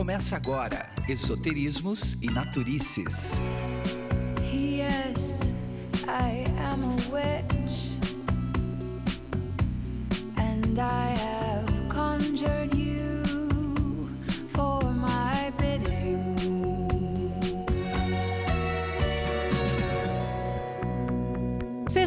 [0.00, 3.38] Começa agora Esoterismos e Naturices.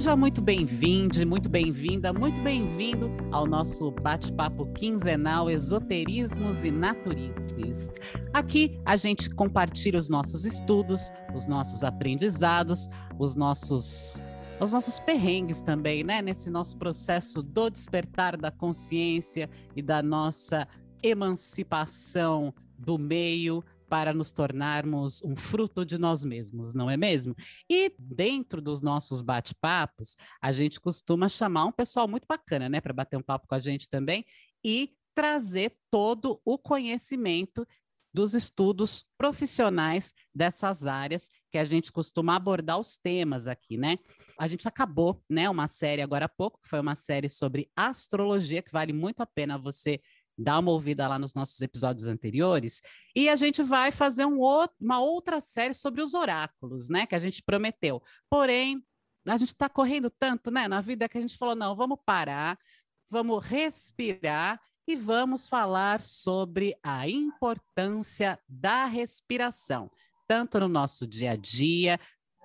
[0.04, 7.89] Seja muito bem-vindo, muito bem-vinda, muito bem-vindo ao nosso bate-papo quinzenal Esoterismos e Naturices.
[8.33, 14.21] Aqui a gente compartilha os nossos estudos, os nossos aprendizados, os nossos
[14.59, 16.21] os nossos perrengues também, né?
[16.21, 20.67] Nesse nosso processo do despertar da consciência e da nossa
[21.01, 27.36] emancipação do meio para nos tornarmos um fruto de nós mesmos, não é mesmo?
[27.70, 32.92] E dentro dos nossos bate-papos, a gente costuma chamar um pessoal muito bacana, né, para
[32.92, 34.25] bater um papo com a gente também
[34.66, 37.67] e trazer todo o conhecimento
[38.12, 44.00] dos estudos profissionais dessas áreas que a gente costuma abordar os temas aqui, né?
[44.39, 48.64] A gente acabou, né, uma série agora há pouco, que foi uma série sobre astrologia
[48.64, 50.02] que vale muito a pena você
[50.38, 52.81] dar uma ouvida lá nos nossos episódios anteriores,
[53.16, 57.16] e a gente vai fazer um outro, uma outra série sobre os oráculos, né, que
[57.16, 58.02] a gente prometeu.
[58.30, 58.84] Porém,
[59.28, 62.58] a gente está correndo tanto, né, na vida que a gente falou, não, vamos parar,
[63.09, 69.89] vamos respirar e vamos falar sobre a importância da respiração,
[70.28, 72.00] tanto no nosso dia a dia,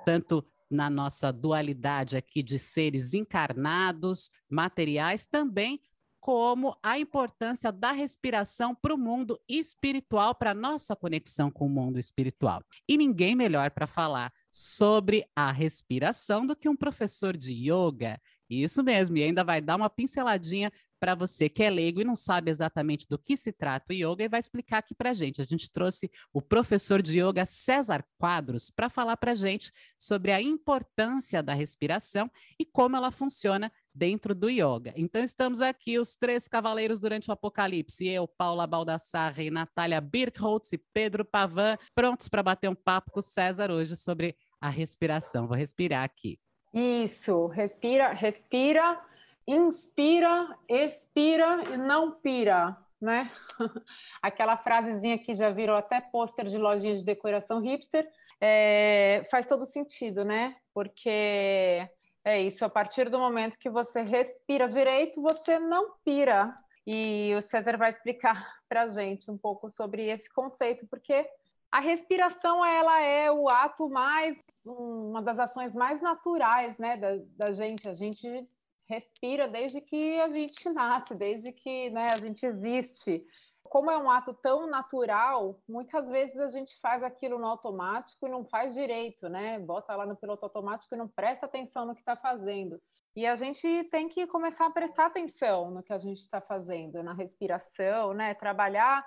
[0.05, 5.81] tanto na nossa dualidade aqui de seres encarnados, materiais, também
[6.29, 11.71] como a importância da respiração para o mundo espiritual, para a nossa conexão com o
[11.71, 12.63] mundo espiritual.
[12.87, 18.21] E ninguém melhor para falar sobre a respiração do que um professor de yoga.
[18.51, 22.17] Isso mesmo, e ainda vai dar uma pinceladinha para você que é leigo e não
[22.17, 25.41] sabe exatamente do que se trata o yoga e vai explicar aqui para gente.
[25.41, 30.43] A gente trouxe o professor de yoga César Quadros para falar para gente sobre a
[30.43, 34.93] importância da respiração e como ela funciona dentro do yoga.
[34.97, 40.79] Então estamos aqui os três cavaleiros durante o apocalipse, eu, Paula Baldassarre, Natália Birkholtz e
[40.79, 45.49] Pedro Pavan, prontos para bater um papo com o César hoje sobre a respiração.
[45.49, 46.39] Vou respirar aqui.
[46.73, 49.03] Isso, respira, respira
[49.49, 53.33] inspira, expira e não pira, né?
[54.21, 58.07] Aquela frasezinha que já virou até pôster de lojinha de decoração hipster,
[58.39, 60.55] é, faz todo sentido, né?
[60.75, 61.89] Porque
[62.29, 66.55] é isso, a partir do momento que você respira direito, você não pira.
[66.87, 71.27] E o César vai explicar para a gente um pouco sobre esse conceito, porque
[71.71, 74.37] a respiração ela é o ato mais,
[74.67, 77.89] uma das ações mais naturais, né, da, da gente.
[77.89, 78.47] A gente
[78.89, 83.25] respira desde que a gente nasce, desde que né, a gente existe.
[83.71, 88.31] Como é um ato tão natural, muitas vezes a gente faz aquilo no automático e
[88.31, 89.59] não faz direito, né?
[89.59, 92.81] Bota lá no piloto automático e não presta atenção no que está fazendo.
[93.15, 97.03] E a gente tem que começar a prestar atenção no que a gente está fazendo,
[97.03, 98.35] na respiração, né?
[98.35, 99.05] Trabalhar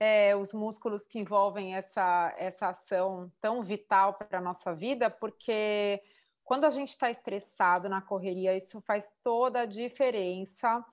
[0.00, 6.02] é, os músculos que envolvem essa, essa ação tão vital para a nossa vida, porque
[6.44, 10.84] quando a gente está estressado na correria, isso faz toda a diferença.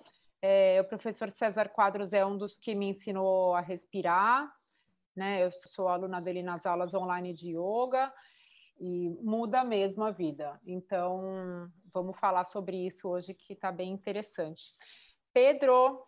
[0.41, 4.49] É, o professor César Quadros é um dos que me ensinou a respirar,
[5.15, 5.43] né?
[5.43, 8.13] Eu sou aluna dele nas aulas online de yoga
[8.79, 10.59] e muda mesmo a vida.
[10.65, 14.63] Então, vamos falar sobre isso hoje que está bem interessante.
[15.33, 16.01] Pedro,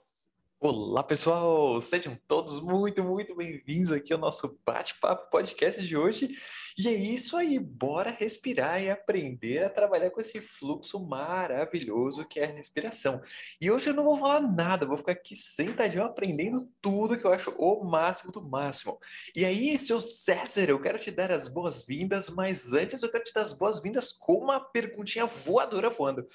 [0.64, 1.82] Olá, pessoal!
[1.82, 6.38] Sejam todos muito, muito bem-vindos aqui ao nosso Bate-Papo Podcast de hoje.
[6.78, 12.40] E é isso aí, bora respirar e aprender a trabalhar com esse fluxo maravilhoso que
[12.40, 13.24] é a respiração.
[13.60, 17.34] E hoje eu não vou falar nada, vou ficar aqui sentadinho aprendendo tudo que eu
[17.34, 19.00] acho o máximo do máximo.
[19.36, 23.34] E aí, seu César, eu quero te dar as boas-vindas, mas antes eu quero te
[23.34, 26.28] dar as boas-vindas com uma perguntinha voadora voando,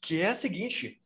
[0.00, 1.00] que é a seguinte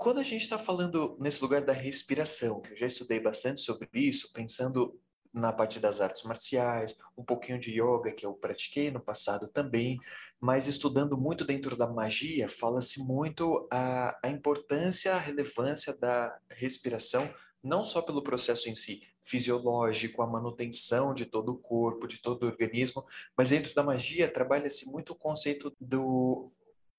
[0.00, 3.86] quando a gente está falando nesse lugar da respiração, que eu já estudei bastante sobre
[3.92, 4.98] isso, pensando
[5.30, 10.00] na parte das artes marciais, um pouquinho de yoga que eu pratiquei no passado também,
[10.40, 17.28] mas estudando muito dentro da magia, fala-se muito a, a importância, a relevância da respiração,
[17.62, 22.44] não só pelo processo em si, fisiológico, a manutenção de todo o corpo, de todo
[22.44, 23.04] o organismo,
[23.36, 26.50] mas dentro da magia trabalha-se muito o conceito do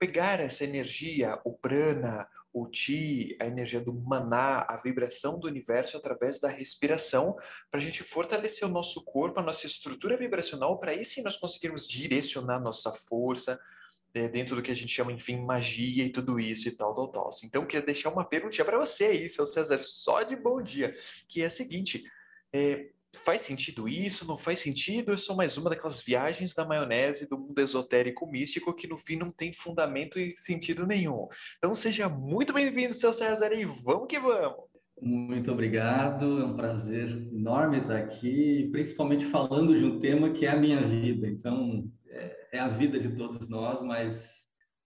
[0.01, 5.95] pegar essa energia, o prana, o Ti, a energia do maná, a vibração do universo
[5.95, 7.35] através da respiração,
[7.69, 11.37] para a gente fortalecer o nosso corpo, a nossa estrutura vibracional, para aí sim nós
[11.37, 13.59] conseguirmos direcionar nossa força
[14.11, 17.07] é, dentro do que a gente chama, enfim, magia e tudo isso e tal, tal,
[17.09, 17.29] tal.
[17.43, 20.95] Então, queria deixar uma perguntinha para você aí, seu César, só de bom dia,
[21.27, 22.03] que é a seguinte.
[22.51, 24.25] É, faz sentido isso?
[24.25, 25.11] Não faz sentido?
[25.11, 29.15] Eu sou mais uma daquelas viagens da maionese do mundo esotérico místico que no fim
[29.15, 31.27] não tem fundamento e sentido nenhum.
[31.57, 34.71] Então seja muito bem-vindo, seu César, e vamos que vamos!
[35.01, 40.51] Muito obrigado, é um prazer enorme estar aqui, principalmente falando de um tema que é
[40.51, 41.27] a minha vida.
[41.27, 44.41] Então, é, é a vida de todos nós, mas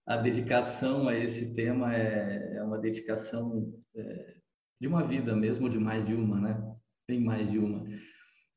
[0.06, 4.36] a dedicação a esse tema é, é uma dedicação é,
[4.80, 6.76] de uma vida mesmo, de mais de uma, né?
[7.06, 7.86] Bem mais de uma.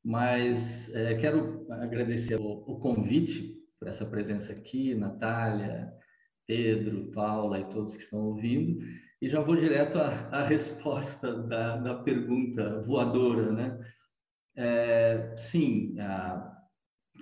[0.04, 5.92] Mas é, quero agradecer o, o, convite por essa presença aqui, Natália,
[6.46, 8.82] Pedro, Paula e todos que estão ouvindo.
[9.20, 13.78] E já vou direto à, à resposta da, da, pergunta voadora, né?
[14.56, 16.58] É, sim, a,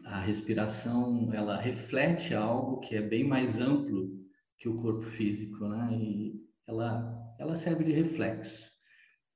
[0.04, 4.16] a respiração ela reflete algo que é bem mais amplo
[4.56, 5.88] que o corpo físico, né?
[5.92, 6.34] E
[6.66, 8.70] ela ela serve de reflexo.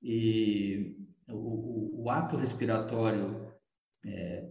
[0.02, 0.96] E
[1.32, 3.52] o, o, ato respiratório,
[4.04, 4.48] é,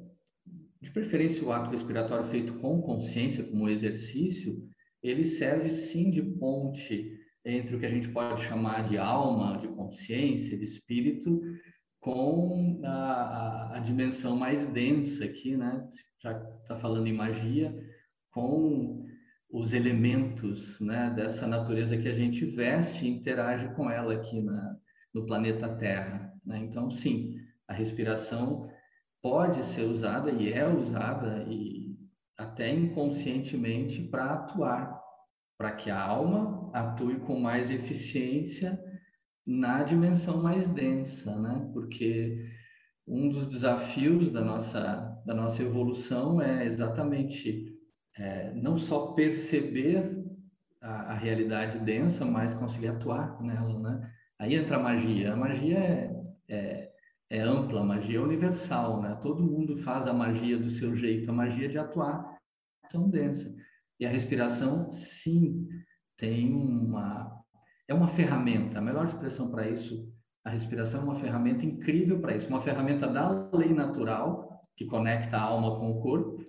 [0.81, 4.67] de preferência o ato respiratório feito com consciência, como exercício,
[5.01, 9.67] ele serve sim de ponte entre o que a gente pode chamar de alma, de
[9.69, 11.41] consciência, de espírito,
[11.99, 15.87] com a, a, a dimensão mais densa aqui, né?
[16.21, 17.75] Já está falando em magia,
[18.31, 19.05] com
[19.51, 24.77] os elementos né, dessa natureza que a gente veste e interage com ela aqui na,
[25.13, 26.30] no planeta Terra.
[26.45, 26.59] Né?
[26.59, 27.35] Então, sim,
[27.67, 28.69] a respiração
[29.21, 31.95] pode ser usada e é usada e
[32.37, 34.99] até inconscientemente para atuar,
[35.57, 38.79] para que a alma atue com mais eficiência
[39.45, 41.69] na dimensão mais densa, né?
[41.73, 42.49] Porque
[43.07, 47.71] um dos desafios da nossa da nossa evolução é exatamente
[48.17, 50.19] é, não só perceber
[50.81, 54.11] a, a, realidade densa, mas conseguir atuar nela, né?
[54.39, 55.33] Aí entra a magia.
[55.33, 56.10] A magia é,
[56.51, 56.91] é,
[57.29, 59.17] é ampla, a magia é universal, né?
[59.21, 62.37] Todo mundo faz a magia do seu jeito, a magia de atuar
[62.91, 63.55] são densa.
[63.99, 65.67] E a respiração, sim,
[66.17, 67.39] tem uma
[67.87, 68.79] é uma ferramenta.
[68.79, 70.09] A melhor expressão para isso,
[70.45, 75.37] a respiração é uma ferramenta incrível para isso, uma ferramenta da lei natural que conecta
[75.37, 76.43] a alma com o corpo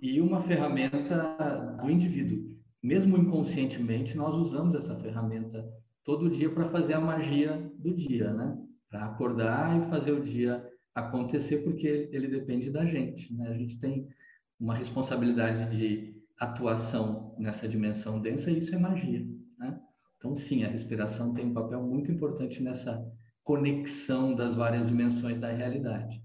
[0.00, 2.56] e uma ferramenta do indivíduo.
[2.82, 5.66] Mesmo inconscientemente, nós usamos essa ferramenta
[6.04, 8.56] todo dia para fazer a magia do dia, né?
[8.90, 13.48] Para acordar e fazer o dia acontecer, porque ele depende da gente, né?
[13.48, 14.08] A gente tem
[14.58, 19.26] uma responsabilidade de atuação nessa dimensão densa e isso é magia,
[19.58, 19.80] né?
[20.16, 23.04] Então, sim, a respiração tem um papel muito importante nessa
[23.44, 26.22] conexão das várias dimensões da realidade.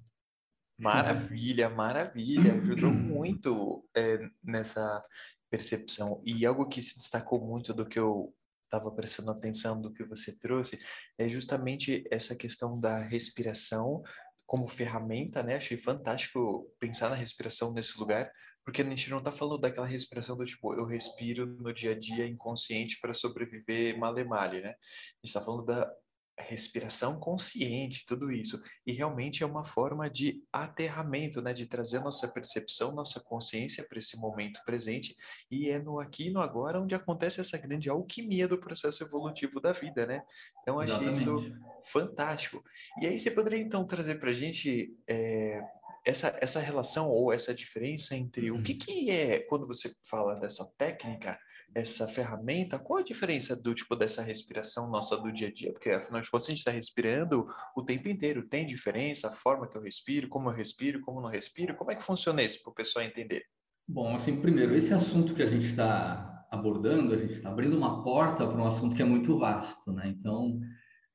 [0.79, 5.03] Maravilha, maravilha, ajudou muito é, nessa
[5.49, 6.21] percepção.
[6.25, 8.33] E algo que se destacou muito do que eu
[8.71, 10.79] estava prestando atenção do que você trouxe,
[11.17, 14.01] é justamente essa questão da respiração
[14.45, 15.55] como ferramenta, né?
[15.55, 18.31] Achei fantástico pensar na respiração nesse lugar,
[18.65, 21.99] porque a gente não está falando daquela respiração do tipo, eu respiro no dia a
[21.99, 24.69] dia inconsciente para sobreviver male male, né?
[24.69, 25.91] A gente está falando da
[26.37, 28.61] respiração consciente, tudo isso.
[28.85, 31.53] E realmente é uma forma de aterramento, né?
[31.53, 35.15] De trazer nossa percepção, nossa consciência para esse momento presente.
[35.49, 39.59] E é no aqui e no agora onde acontece essa grande alquimia do processo evolutivo
[39.59, 40.23] da vida, né?
[40.61, 41.21] Então achei Exatamente.
[41.21, 42.63] isso fantástico.
[43.01, 45.61] E aí você poderia então trazer para a gente é,
[46.05, 48.79] essa, essa relação ou essa diferença entre o que, uhum.
[48.79, 51.37] que é quando você fala dessa técnica
[51.73, 55.71] essa ferramenta, qual a diferença do tipo dessa respiração nossa do dia a dia?
[55.71, 58.47] Porque afinal de contas a gente está respirando o tempo inteiro.
[58.47, 61.75] Tem diferença a forma que eu respiro, como eu respiro, como não respiro?
[61.75, 63.43] Como é que funciona isso para o pessoal entender?
[63.87, 68.03] Bom, assim, primeiro, esse assunto que a gente está abordando, a gente está abrindo uma
[68.03, 70.07] porta para um assunto que é muito vasto, né?
[70.07, 70.59] Então,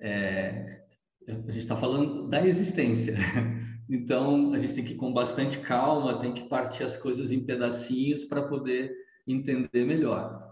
[0.00, 0.82] é,
[1.28, 3.16] a gente está falando da existência.
[3.88, 7.46] Então, a gente tem que ir com bastante calma, tem que partir as coisas em
[7.46, 8.92] pedacinhos para poder
[9.26, 10.46] entender melhor.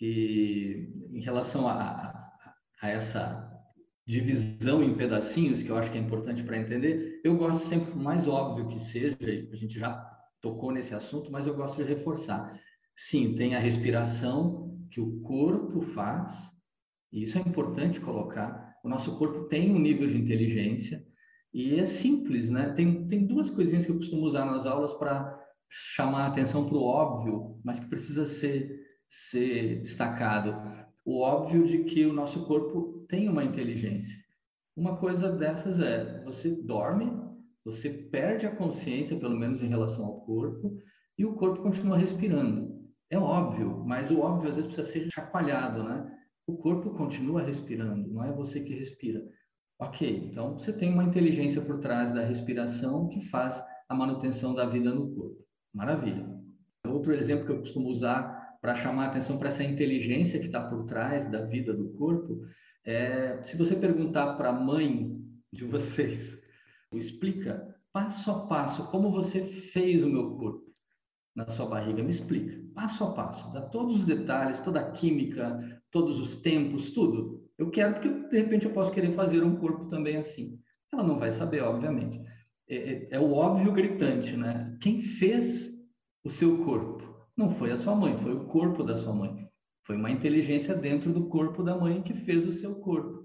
[0.00, 2.30] E em relação a,
[2.80, 3.48] a essa
[4.06, 8.00] divisão em pedacinhos, que eu acho que é importante para entender, eu gosto sempre, por
[8.00, 9.16] mais óbvio que seja,
[9.52, 9.92] a gente já
[10.40, 12.58] tocou nesse assunto, mas eu gosto de reforçar.
[12.96, 16.34] Sim, tem a respiração que o corpo faz,
[17.12, 18.76] e isso é importante colocar.
[18.82, 21.04] O nosso corpo tem um nível de inteligência,
[21.52, 22.70] e é simples, né?
[22.70, 25.37] Tem, tem duas coisinhas que eu costumo usar nas aulas para
[25.70, 30.56] chamar a atenção para o óbvio, mas que precisa ser, ser destacado.
[31.04, 34.16] O óbvio de que o nosso corpo tem uma inteligência.
[34.76, 37.10] Uma coisa dessas é: você dorme,
[37.64, 40.78] você perde a consciência, pelo menos em relação ao corpo,
[41.16, 42.78] e o corpo continua respirando.
[43.10, 46.14] É óbvio, mas o óbvio às vezes precisa ser chacoalhado, né?
[46.46, 49.22] O corpo continua respirando, não é você que respira.
[49.80, 54.66] Ok, então você tem uma inteligência por trás da respiração que faz a manutenção da
[54.66, 55.47] vida no corpo.
[55.74, 56.26] Maravilha.
[56.86, 60.68] Outro exemplo que eu costumo usar para chamar a atenção para essa inteligência que está
[60.68, 62.40] por trás da vida do corpo
[62.84, 65.16] é se você perguntar para a mãe
[65.52, 66.38] de vocês,
[66.92, 70.68] explica passo a passo como você fez o meu corpo
[71.34, 75.80] na sua barriga, me explica, passo a passo, dá todos os detalhes, toda a química,
[75.90, 77.48] todos os tempos, tudo.
[77.56, 80.58] Eu quero porque de repente eu posso querer fazer um corpo também assim.
[80.92, 82.27] Ela não vai saber, obviamente.
[82.68, 84.76] É, é, é o óbvio gritante, né?
[84.80, 85.70] Quem fez
[86.24, 87.02] o seu corpo?
[87.36, 89.48] Não foi a sua mãe, foi o corpo da sua mãe.
[89.84, 93.24] Foi uma inteligência dentro do corpo da mãe que fez o seu corpo.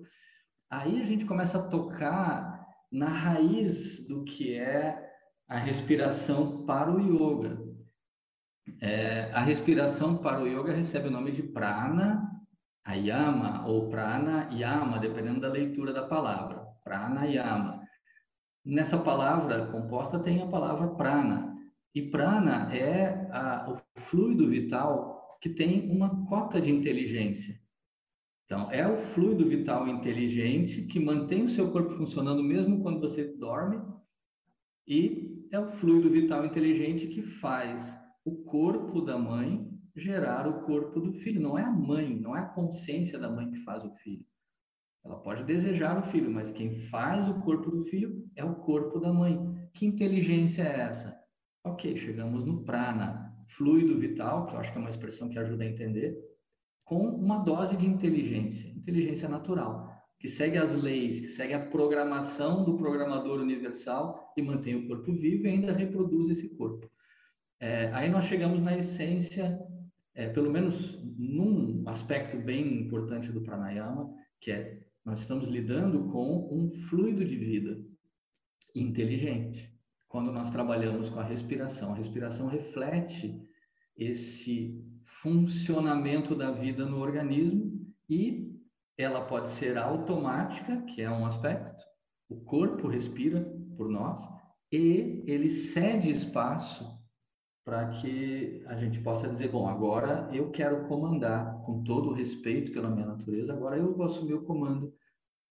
[0.70, 5.12] Aí a gente começa a tocar na raiz do que é
[5.48, 7.62] a respiração para o yoga.
[8.80, 12.32] É, a respiração para o yoga recebe o nome de prana
[12.86, 16.66] ayama ou prana yama, dependendo da leitura da palavra.
[16.84, 17.83] Prana yama.
[18.65, 21.58] Nessa palavra composta tem a palavra prana.
[21.93, 27.60] E prana é a, o fluido vital que tem uma cota de inteligência.
[28.46, 33.24] Então, é o fluido vital inteligente que mantém o seu corpo funcionando mesmo quando você
[33.36, 33.82] dorme,
[34.88, 41.00] e é o fluido vital inteligente que faz o corpo da mãe gerar o corpo
[41.00, 41.41] do filho.
[41.41, 44.25] Não é a mãe, não é a consciência da mãe que faz o filho.
[45.06, 49.00] Ela pode desejar o filho, mas quem faz o corpo do filho é o corpo
[49.00, 49.38] da mãe.
[49.74, 51.18] Que inteligência é essa?
[51.66, 55.64] Ok, chegamos no prana, fluido vital, que eu acho que é uma expressão que ajuda
[55.64, 56.18] a entender,
[56.86, 62.64] com uma dose de inteligência, inteligência natural, que segue as leis, que segue a programação
[62.64, 66.90] do programador universal e mantém o corpo vivo e ainda reproduz esse corpo.
[67.60, 69.60] É, aí nós chegamos na essência,
[70.14, 76.48] é, pelo menos num aspecto bem importante do pranayama, que é nós estamos lidando com
[76.52, 77.84] um fluido de vida
[78.74, 79.72] inteligente.
[80.08, 83.42] Quando nós trabalhamos com a respiração, a respiração reflete
[83.98, 84.82] esse
[85.22, 88.54] funcionamento da vida no organismo e
[88.98, 91.84] ela pode ser automática, que é um aspecto,
[92.30, 93.42] o corpo respira
[93.76, 94.20] por nós
[94.72, 97.03] e ele cede espaço
[97.65, 102.72] para que a gente possa dizer, bom, agora eu quero comandar com todo o respeito
[102.74, 104.93] pela minha natureza, agora eu vou assumir o comando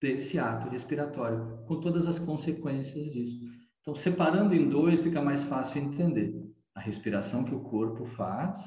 [0.00, 3.40] desse ato respiratório, com todas as consequências disso.
[3.80, 6.34] Então, separando em dois, fica mais fácil entender
[6.74, 8.58] a respiração que o corpo faz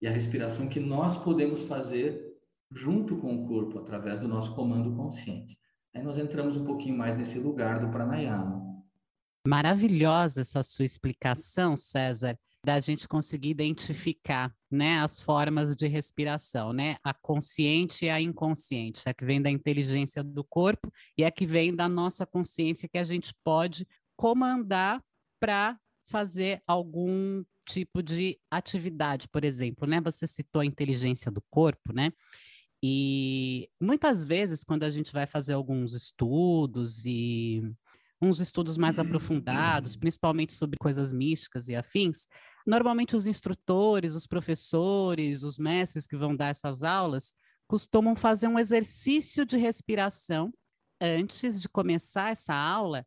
[0.00, 2.30] e a respiração que nós podemos fazer
[2.70, 5.58] junto com o corpo, através do nosso comando consciente.
[5.94, 8.62] Aí nós entramos um pouquinho mais nesse lugar do pranayama.
[9.46, 16.96] Maravilhosa essa sua explicação, César da gente conseguir identificar, né, as formas de respiração, né,
[17.02, 21.44] a consciente e a inconsciente, a que vem da inteligência do corpo e a que
[21.44, 25.02] vem da nossa consciência que a gente pode comandar
[25.40, 25.76] para
[26.06, 30.00] fazer algum tipo de atividade, por exemplo, né?
[30.00, 32.12] Você citou a inteligência do corpo, né?
[32.82, 37.62] E muitas vezes, quando a gente vai fazer alguns estudos e
[38.20, 42.28] uns estudos mais aprofundados, principalmente sobre coisas místicas e afins,
[42.66, 47.34] Normalmente, os instrutores, os professores, os mestres que vão dar essas aulas
[47.66, 50.52] costumam fazer um exercício de respiração
[51.00, 53.04] antes de começar essa aula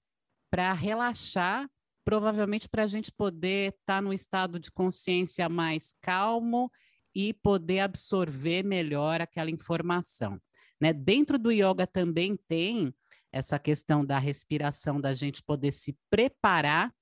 [0.50, 1.69] para relaxar,
[2.03, 6.71] provavelmente para a gente poder estar tá no estado de consciência mais calmo
[7.13, 10.39] e poder absorver melhor aquela informação.
[10.79, 10.91] Né?
[10.91, 12.93] Dentro do yoga também tem
[13.31, 16.93] essa questão da respiração, da gente poder se preparar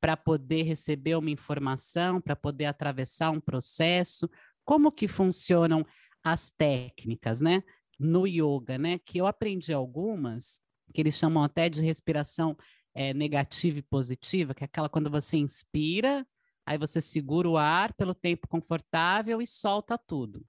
[0.00, 4.28] para poder receber uma informação, para poder atravessar um processo,
[4.64, 5.84] como que funcionam
[6.22, 7.62] as técnicas, né?
[7.98, 8.98] No yoga, né?
[8.98, 10.60] Que eu aprendi algumas,
[10.94, 12.56] que eles chamam até de respiração
[12.94, 16.26] é, negativa e positiva, que é aquela quando você inspira,
[16.66, 20.44] aí você segura o ar pelo tempo confortável e solta tudo.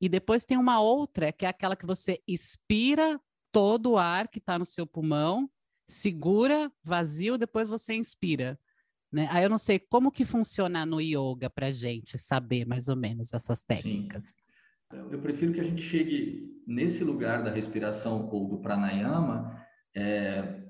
[0.00, 4.38] E depois tem uma outra, que é aquela que você expira todo o ar que
[4.38, 5.50] está no seu pulmão,
[5.86, 8.58] segura, vazio, depois você inspira.
[9.12, 9.26] Né?
[9.30, 13.32] Aí eu não sei como que funciona no yoga para gente saber mais ou menos
[13.32, 14.24] essas técnicas.
[14.24, 14.48] Sim.
[15.10, 19.62] Eu prefiro que a gente chegue nesse lugar da respiração ou do pranayama,
[19.94, 20.62] é,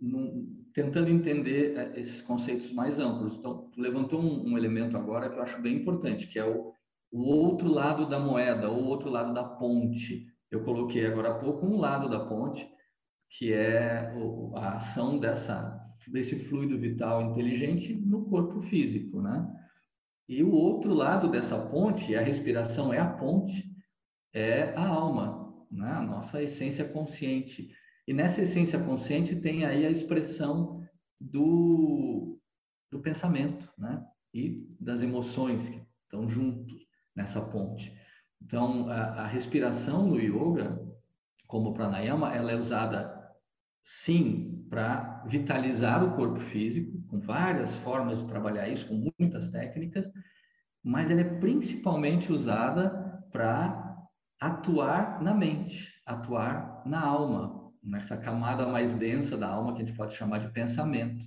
[0.00, 3.36] num, tentando entender é, esses conceitos mais amplos.
[3.36, 6.72] Então, tu levantou um, um, elemento agora que eu acho bem importante, que é o,
[7.12, 10.26] o outro lado da moeda, ou o outro lado da ponte.
[10.50, 12.68] Eu coloquei agora há pouco um lado da ponte,
[13.30, 14.12] que é
[14.56, 19.46] a ação dessa desse fluido vital inteligente no corpo físico, né?
[20.28, 23.70] E o outro lado dessa ponte, a respiração é a ponte,
[24.32, 25.90] é a alma, né?
[25.90, 27.70] A nossa essência consciente.
[28.06, 30.82] E nessa essência consciente tem aí a expressão
[31.20, 32.38] do,
[32.90, 34.04] do pensamento, né?
[34.34, 37.94] E das emoções que estão juntos nessa ponte.
[38.40, 40.80] Então, a, a respiração no yoga,
[41.46, 43.12] como pranayama, ela é usada
[43.84, 50.10] sim para vitalizar o corpo físico, com várias formas de trabalhar isso, com muitas técnicas,
[50.82, 52.90] mas ela é principalmente usada
[53.30, 53.82] para
[54.40, 59.96] atuar na mente, atuar na alma, nessa camada mais densa da alma que a gente
[59.96, 61.24] pode chamar de pensamento.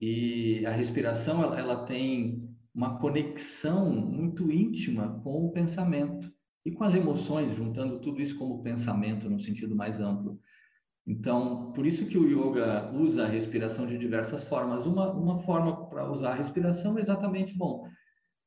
[0.00, 6.30] E a respiração ela, ela tem uma conexão muito íntima com o pensamento
[6.64, 10.40] e com as emoções, juntando tudo isso como pensamento no sentido mais amplo.
[11.06, 14.86] Então, por isso que o yoga usa a respiração de diversas formas.
[14.86, 17.86] Uma, uma forma para usar a respiração é exatamente, bom,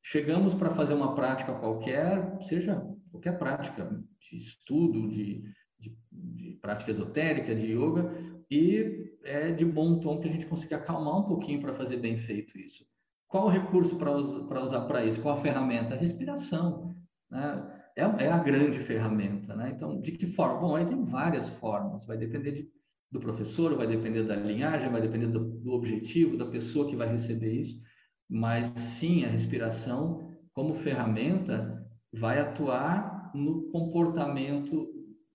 [0.02, 3.88] chegamos para fazer uma prática qualquer, seja qualquer prática
[4.20, 5.42] de estudo, de,
[5.78, 8.12] de, de prática esotérica, de yoga,
[8.50, 12.16] e é de bom tom que a gente consiga acalmar um pouquinho para fazer bem
[12.16, 12.84] feito isso.
[13.28, 15.20] Qual o recurso para usar para isso?
[15.20, 15.94] Qual a ferramenta?
[15.94, 16.96] A respiração.
[17.30, 17.77] Né?
[17.98, 19.56] É, é, a grande ferramenta.
[19.56, 19.72] Né?
[19.74, 20.60] Então, de que forma?
[20.60, 22.06] Bom, aí tem várias formas.
[22.06, 22.70] Vai depender de,
[23.10, 27.08] do professor, vai depender da linhagem, vai depender do, do objetivo da pessoa que vai
[27.08, 27.82] receber isso.
[28.30, 34.88] Mas sim, a respiração, como ferramenta, vai atuar no comportamento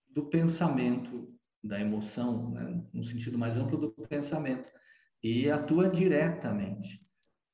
[0.10, 1.28] do pensamento,
[1.62, 2.82] da emoção, né?
[2.94, 4.72] no sentido mais amplo do pensamento,
[5.22, 7.02] e atua diretamente.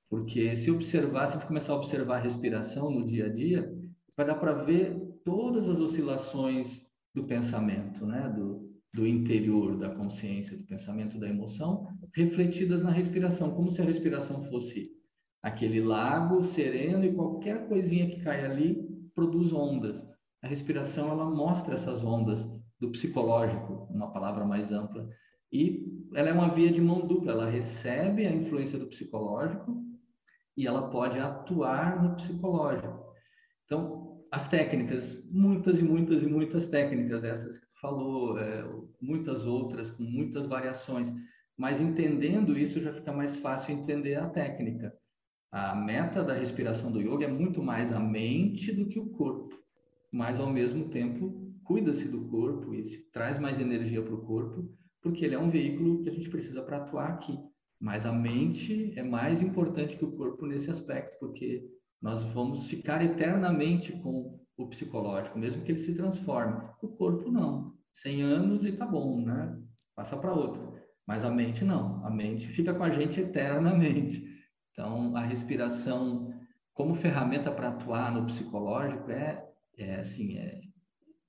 [0.08, 3.79] Porque se observar, se a gente começar a observar a respiração no dia a dia,
[4.20, 6.86] vai dar para ver todas as oscilações
[7.16, 8.28] do pensamento, né?
[8.28, 13.86] do, do interior da consciência, do pensamento, da emoção, refletidas na respiração, como se a
[13.86, 14.92] respiração fosse
[15.42, 18.86] aquele lago sereno e qualquer coisinha que cai ali
[19.16, 19.96] produz ondas.
[20.44, 22.46] A respiração ela mostra essas ondas
[22.78, 25.08] do psicológico, uma palavra mais ampla,
[25.50, 29.82] e ela é uma via de mão dupla, ela recebe a influência do psicológico
[30.58, 33.08] e ela pode atuar no psicológico.
[33.64, 38.64] Então, as técnicas, muitas e muitas e muitas técnicas, essas que tu falou, é,
[39.02, 41.12] muitas outras, com muitas variações,
[41.58, 44.94] mas entendendo isso já fica mais fácil entender a técnica.
[45.52, 49.58] A meta da respiração do yoga é muito mais a mente do que o corpo,
[50.12, 55.26] mas ao mesmo tempo cuida-se do corpo e traz mais energia para o corpo, porque
[55.26, 57.38] ele é um veículo que a gente precisa para atuar aqui.
[57.80, 61.68] Mas a mente é mais importante que o corpo nesse aspecto, porque
[62.02, 66.62] nós vamos ficar eternamente com o psicológico, mesmo que ele se transforme.
[66.82, 67.74] O corpo não.
[67.92, 69.58] 100 anos e tá bom, né?
[69.96, 70.78] Passa para outro.
[71.06, 72.06] Mas a mente não.
[72.06, 74.24] A mente fica com a gente eternamente.
[74.72, 76.34] Então, a respiração
[76.74, 79.46] como ferramenta para atuar no psicológico é,
[79.78, 80.62] é assim, é,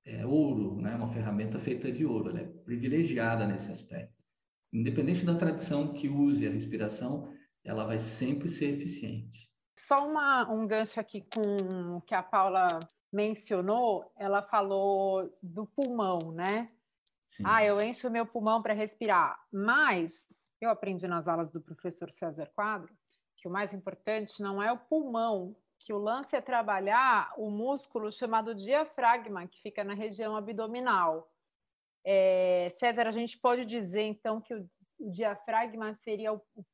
[0.05, 0.95] é ouro, né?
[0.95, 2.31] Uma ferramenta feita de ouro.
[2.31, 4.21] Ela é privilegiada nesse aspecto
[4.73, 7.33] independente da tradição que use a respiração,
[7.65, 9.50] ela vai sempre ser eficiente.
[9.91, 12.79] Só uma, um gancho aqui com o que a Paula
[13.13, 16.71] mencionou, ela falou do pulmão, né?
[17.27, 17.43] Sim.
[17.45, 19.45] Ah, eu encho o meu pulmão para respirar.
[19.53, 20.13] Mas
[20.61, 22.97] eu aprendi nas aulas do professor César Quadros
[23.37, 28.13] que o mais importante não é o pulmão, que o lance é trabalhar o músculo
[28.13, 31.29] chamado diafragma, que fica na região abdominal.
[32.05, 36.65] É, César, a gente pode dizer então que o, o diafragma seria o, o,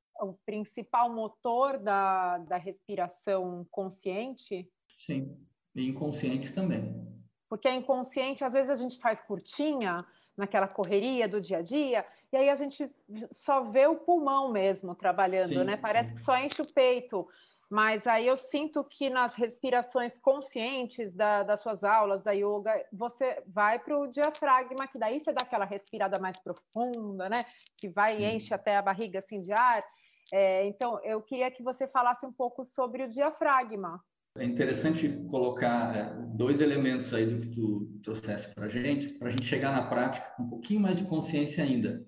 [0.44, 4.68] principal motor da, da respiração consciente?
[4.98, 5.37] Sim,
[5.74, 7.07] e inconsciente também.
[7.48, 10.05] Porque a inconsciente, às vezes a gente faz curtinha
[10.37, 12.90] naquela correria do dia a dia, e aí a gente
[13.31, 15.76] só vê o pulmão mesmo trabalhando, sim, né?
[15.76, 16.14] Parece sim.
[16.16, 17.26] que só enche o peito.
[17.68, 23.42] Mas aí eu sinto que nas respirações conscientes da, das suas aulas da yoga, você
[23.46, 27.44] vai para o diafragma, que daí você dá aquela respirada mais profunda, né?
[27.76, 28.22] Que vai Sim.
[28.22, 29.85] e enche até a barriga assim de ar.
[30.33, 34.01] É, então, eu queria que você falasse um pouco sobre o diafragma.
[34.39, 39.29] É interessante colocar é, dois elementos aí do que tu trouxesse para a gente, para
[39.29, 42.05] a gente chegar na prática com um pouquinho mais de consciência ainda.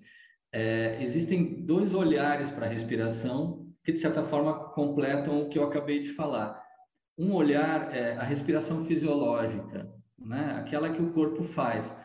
[0.51, 5.63] É, existem dois olhares para a respiração que, de certa forma, completam o que eu
[5.63, 6.61] acabei de falar.
[7.17, 10.55] Um olhar é a respiração fisiológica, né?
[10.59, 11.95] aquela que o corpo faz.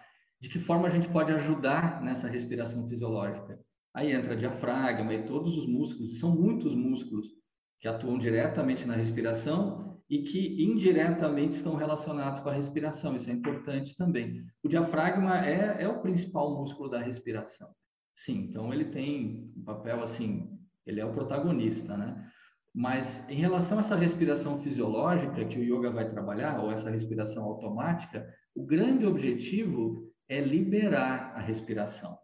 [0.40, 3.58] De que forma a gente pode ajudar nessa respiração fisiológica?
[3.94, 7.28] Aí entra diafragma e todos os músculos, são muitos músculos
[7.80, 13.16] que atuam diretamente na respiração e que indiretamente estão relacionados com a respiração.
[13.16, 14.44] Isso é importante também.
[14.62, 17.68] O diafragma é, é o principal músculo da respiração.
[18.16, 20.54] Sim, então ele tem um papel assim
[20.86, 22.30] ele é o protagonista, né?
[22.74, 27.44] Mas em relação a essa respiração fisiológica que o yoga vai trabalhar, ou essa respiração
[27.44, 32.18] automática, o grande objetivo é liberar a respiração.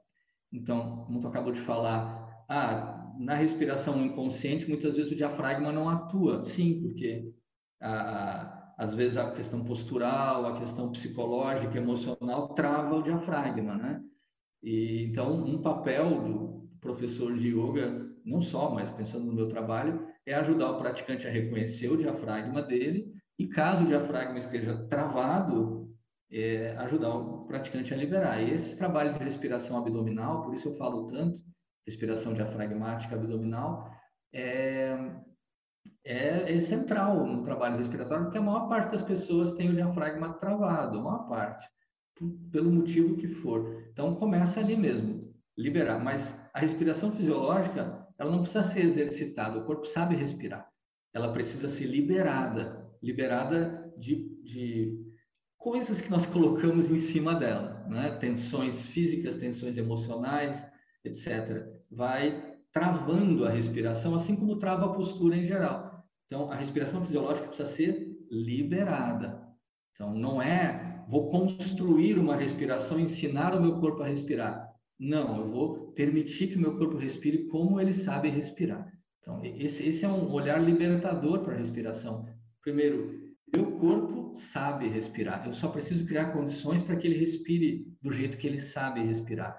[0.53, 5.89] Então, como tu acabou de falar, ah, na respiração inconsciente, muitas vezes o diafragma não
[5.89, 6.45] atua.
[6.45, 7.33] Sim, porque
[7.81, 14.03] a, às vezes a questão postural, a questão psicológica, emocional trava o diafragma, né?
[14.63, 20.07] E então um papel do professor de yoga, não só, mas pensando no meu trabalho,
[20.27, 25.80] é ajudar o praticante a reconhecer o diafragma dele e caso o diafragma esteja travado,
[26.33, 28.41] é, ajudar o praticante a liberar.
[28.41, 31.41] E esse trabalho de respiração abdominal, por isso eu falo tanto,
[31.87, 33.91] respiração diafragmática abdominal,
[34.33, 34.97] é,
[36.05, 40.35] é, é, central no trabalho respiratório, porque a maior parte das pessoas tem o diafragma
[40.35, 41.67] travado, a maior parte,
[42.53, 43.85] pelo motivo que for.
[43.93, 45.99] Então, começa ali mesmo, liberar.
[45.99, 50.69] Mas a respiração fisiológica, ela não precisa ser exercitada, o corpo sabe respirar.
[51.13, 55.10] Ela precisa ser liberada, liberada de, de
[55.61, 58.17] coisas que nós colocamos em cima dela, né?
[58.19, 60.67] Tensões físicas, tensões emocionais,
[61.05, 61.67] etc.
[61.91, 66.03] Vai travando a respiração, assim como trava a postura em geral.
[66.27, 69.47] Então, a respiração fisiológica precisa ser liberada.
[69.95, 74.71] Então, não é vou construir uma respiração, ensinar o meu corpo a respirar.
[74.99, 78.91] Não, eu vou permitir que o meu corpo respire como ele sabe respirar.
[79.21, 82.27] Então, esse, esse é um olhar libertador para a respiração.
[82.63, 83.19] Primeiro,
[83.55, 85.47] meu corpo sabe respirar.
[85.47, 89.59] Eu só preciso criar condições para que ele respire do jeito que ele sabe respirar.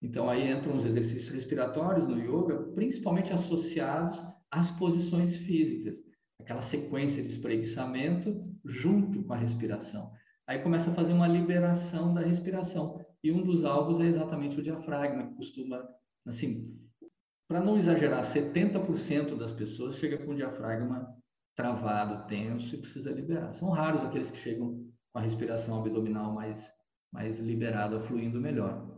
[0.00, 5.94] Então, aí entram os exercícios respiratórios no yoga, principalmente associados às posições físicas,
[6.40, 10.10] aquela sequência de espreguiçamento junto com a respiração.
[10.46, 13.00] Aí começa a fazer uma liberação da respiração.
[13.22, 15.88] E um dos alvos é exatamente o diafragma, que costuma,
[16.26, 16.76] assim,
[17.48, 21.06] para não exagerar, 70% das pessoas chega com o diafragma
[21.54, 23.52] travado, tenso e precisa liberar.
[23.54, 26.70] São raros aqueles que chegam com a respiração abdominal mais,
[27.12, 28.88] mais liberada, fluindo melhor.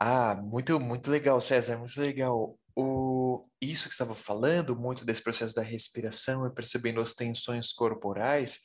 [0.00, 2.58] Ah, muito, muito legal, César, muito legal.
[2.76, 8.60] O, isso que estava falando, muito desse processo da respiração e percebendo as tensões corporais,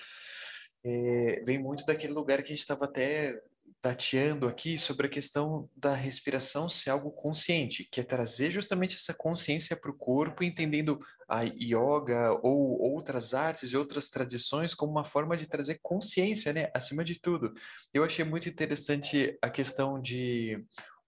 [0.83, 3.39] é, vem muito daquele lugar que a gente estava até
[3.81, 9.13] tateando aqui sobre a questão da respiração ser algo consciente, que é trazer justamente essa
[9.13, 15.05] consciência para o corpo, entendendo a yoga ou outras artes e outras tradições como uma
[15.05, 17.53] forma de trazer consciência, né, acima de tudo.
[17.93, 20.61] Eu achei muito interessante a questão de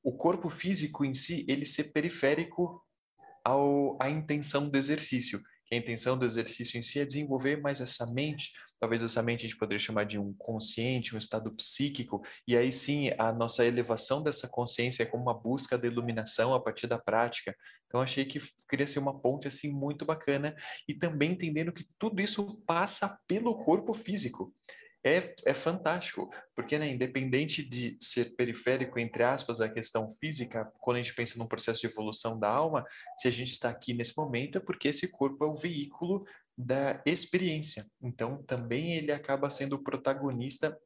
[0.04, 2.82] o corpo físico em si, ele ser periférico
[3.44, 5.42] ao, à intenção do exercício.
[5.72, 9.48] A intenção do exercício em si é desenvolver mais essa mente, talvez essa mente a
[9.48, 14.22] gente poderia chamar de um consciente, um estado psíquico, e aí sim a nossa elevação
[14.22, 17.56] dessa consciência é como uma busca da iluminação a partir da prática.
[17.88, 20.54] Então achei que queria ser uma ponte assim muito bacana
[20.90, 24.54] e também entendendo que tudo isso passa pelo corpo físico
[25.04, 30.98] é, é fantástico, porque né, independente de ser periférico, entre aspas, a questão física, quando
[30.98, 32.86] a gente pensa num processo de evolução da alma,
[33.18, 36.26] se a gente está aqui nesse momento é porque esse corpo é o veículo
[36.58, 37.86] da experiência.
[38.02, 40.78] Então, também ele acaba sendo o protagonista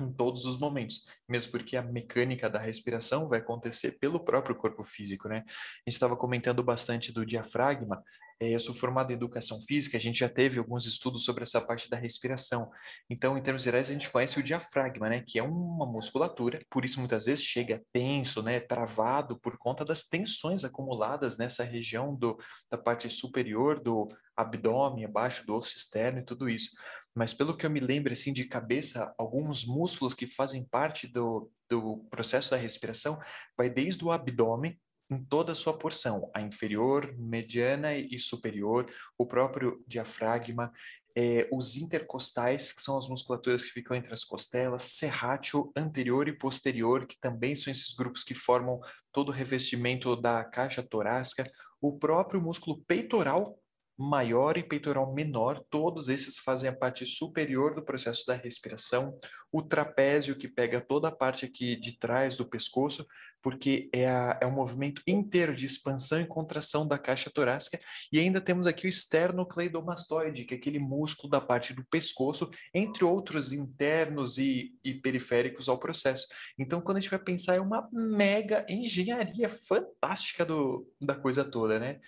[0.00, 4.84] em todos os momentos, mesmo porque a mecânica da respiração vai acontecer pelo próprio corpo
[4.84, 5.44] físico, né?
[5.46, 8.02] A gente estava comentando bastante do diafragma,
[8.40, 11.60] é, eu sou formado em educação física, a gente já teve alguns estudos sobre essa
[11.60, 12.70] parte da respiração.
[13.10, 16.84] Então, em termos gerais, a gente conhece o diafragma, né, que é uma musculatura, por
[16.84, 22.38] isso muitas vezes chega tenso, né, travado por conta das tensões acumuladas nessa região do,
[22.70, 26.70] da parte superior do abdômen, abaixo do osso externo e tudo isso.
[27.18, 31.50] Mas pelo que eu me lembro assim de cabeça, alguns músculos que fazem parte do,
[31.68, 33.18] do processo da respiração
[33.56, 34.78] vai desde o abdômen
[35.10, 40.72] em toda a sua porção, a inferior, mediana e superior, o próprio diafragma,
[41.16, 46.38] é, os intercostais, que são as musculaturas que ficam entre as costelas, serrátil anterior e
[46.38, 48.78] posterior, que também são esses grupos que formam
[49.10, 51.50] todo o revestimento da caixa torácica,
[51.80, 53.58] o próprio músculo peitoral,
[53.98, 59.18] maior e peitoral menor, todos esses fazem a parte superior do processo da respiração,
[59.50, 63.04] o trapézio que pega toda a parte aqui de trás do pescoço,
[63.42, 67.80] porque é, a, é um movimento inteiro de expansão e contração da caixa torácica,
[68.12, 73.04] e ainda temos aqui o esternocleidomastoide, que é aquele músculo da parte do pescoço, entre
[73.04, 76.26] outros internos e, e periféricos ao processo.
[76.56, 81.80] Então, quando a gente vai pensar, é uma mega engenharia fantástica do, da coisa toda,
[81.80, 81.98] né?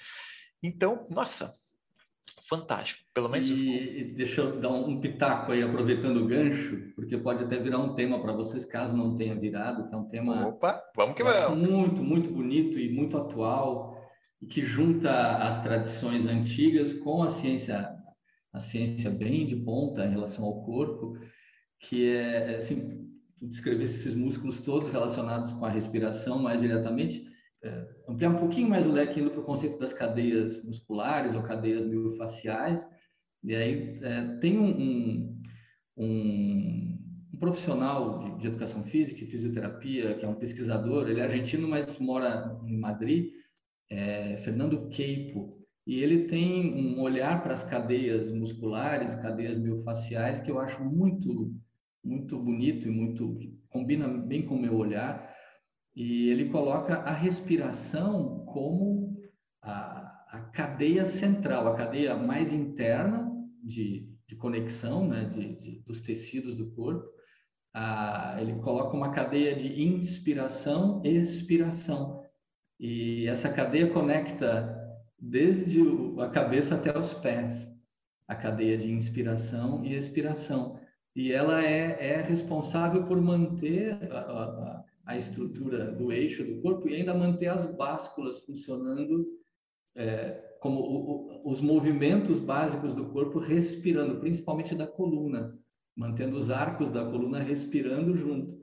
[0.62, 1.54] Então, nossa,
[2.50, 3.08] fantástico.
[3.14, 7.44] Pelo menos e, e deixa eu dar um pitaco aí, aproveitando o gancho, porque pode
[7.44, 10.82] até virar um tema para vocês, caso não tenha virado, que é um tema Opa,
[10.96, 11.68] vamos que vamos.
[11.68, 13.96] muito, muito bonito e muito atual,
[14.42, 17.88] e que junta as tradições antigas com a ciência,
[18.52, 21.16] a ciência bem de ponta em relação ao corpo,
[21.78, 23.08] que é, assim,
[23.40, 27.29] descrever esses músculos todos relacionados com a respiração mais diretamente,
[28.08, 31.86] ampliar um pouquinho mais o leque indo para o conceito das cadeias musculares ou cadeias
[31.86, 32.86] miofaciais.
[33.42, 35.42] E aí é, tem um, um,
[35.96, 36.98] um,
[37.34, 41.68] um profissional de, de, educação física e fisioterapia, que é um pesquisador, ele é argentino,
[41.68, 43.32] mas mora em Madrid,
[43.90, 50.50] é, Fernando Queipo, e ele tem um olhar para as cadeias musculares, cadeias miofaciais, que
[50.50, 51.52] eu acho muito,
[52.04, 55.29] muito bonito e muito combina bem com o meu olhar.
[55.94, 59.20] E ele coloca a respiração como
[59.62, 63.30] a, a cadeia central, a cadeia mais interna
[63.62, 67.08] de, de conexão né, de, de, dos tecidos do corpo.
[67.74, 72.24] Ah, ele coloca uma cadeia de inspiração e expiração.
[72.78, 74.76] E essa cadeia conecta
[75.18, 75.80] desde
[76.18, 77.68] a cabeça até os pés,
[78.26, 80.80] a cadeia de inspiração e expiração.
[81.14, 84.79] E ela é, é responsável por manter a, a,
[85.10, 89.26] a, estrutura do eixo do corpo e ainda manter as básculas funcionando
[89.96, 95.58] é, como o, o, os movimentos básicos do corpo respirando, principalmente da coluna,
[95.96, 98.58] mantendo os arcos da coluna respirando junto.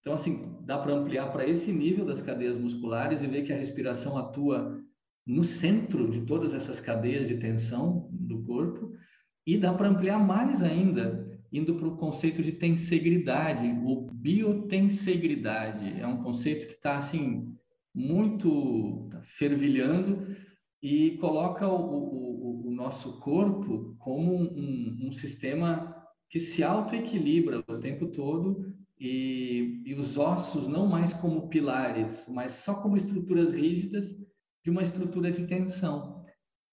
[0.00, 3.56] Então, assim, dá para ampliar para esse nível das cadeias musculares e ver que a
[3.56, 4.82] respiração atua
[5.26, 8.92] no centro de todas essas cadeias de tensão do corpo,
[9.46, 16.00] e dá para ampliar mais ainda, indo para o conceito de tensegridade, ou biotensegridade.
[16.00, 17.54] É um conceito que está assim
[17.94, 20.34] muito fervilhando
[20.82, 25.94] e coloca o, o, o nosso corpo como um, um, sistema
[26.30, 32.52] que se autoequilibra o tempo todo e, e os ossos não mais como pilares, mas
[32.52, 34.16] só como estruturas rígidas
[34.64, 36.21] de uma estrutura de tensão.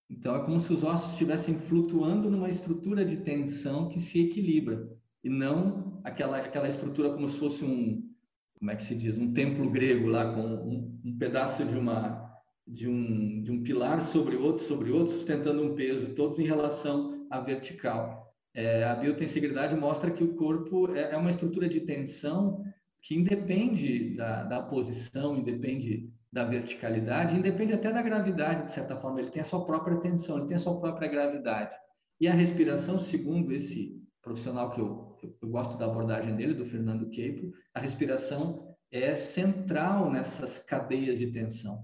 [0.10, 4.90] Então, é como se os ossos estivessem flutuando numa estrutura de tensão que se equilibra,
[5.24, 8.10] e não aquela, aquela estrutura como se fosse um,
[8.58, 12.28] como é que se diz, um templo grego lá com um, um pedaço de uma
[12.68, 17.26] de um, de um pilar sobre outro, sobre outro, sustentando um peso, todos em relação
[17.28, 18.32] à vertical.
[18.54, 22.64] É, a biotensegridade mostra que o corpo é, é uma estrutura de tensão
[23.02, 29.20] que independe da, da posição, independe da verticalidade, independe até da gravidade, de certa forma,
[29.20, 31.76] ele tem a sua própria tensão, ele tem a sua própria gravidade.
[32.22, 37.10] E a respiração, segundo esse profissional que eu, eu gosto da abordagem dele, do Fernando
[37.10, 41.84] Queipo, a respiração é central nessas cadeias de tensão.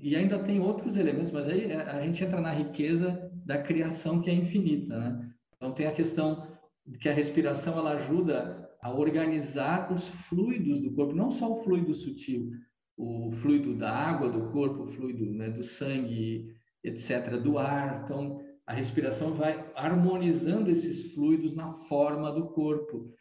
[0.00, 4.30] E ainda tem outros elementos, mas aí a gente entra na riqueza da criação que
[4.30, 5.30] é infinita, né?
[5.56, 6.46] Então tem a questão
[6.84, 11.62] de que a respiração ela ajuda a organizar os fluidos do corpo, não só o
[11.62, 12.52] fluido sutil,
[12.96, 18.02] o fluido da água do corpo, o fluido né, do sangue, etc., do ar.
[18.04, 23.12] Então, a respiração vai harmonizando esses fluidos na forma do corpo.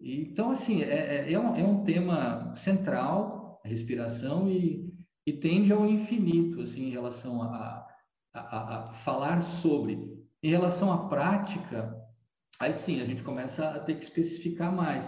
[0.00, 4.90] Então, assim, é, é, é, um, é um tema central, a respiração, e,
[5.26, 7.86] e tende ao infinito, assim, em relação a,
[8.32, 10.18] a, a falar sobre.
[10.42, 11.94] Em relação à prática,
[12.58, 15.04] aí sim, a gente começa a ter que especificar mais.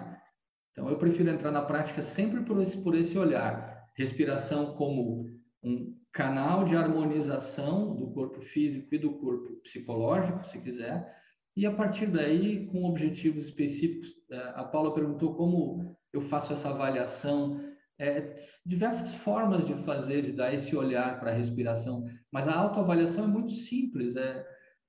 [0.73, 5.31] Então, eu prefiro entrar na prática sempre por esse, por esse olhar respiração como
[5.63, 11.11] um canal de harmonização do corpo físico e do corpo psicológico, se quiser,
[11.57, 14.09] e a partir daí, com objetivos específicos.
[14.31, 17.61] É, a Paula perguntou como eu faço essa avaliação.
[17.99, 23.25] É, diversas formas de fazer, de dar esse olhar para a respiração, mas a autoavaliação
[23.25, 24.17] é muito simples.
[24.17, 24.47] É,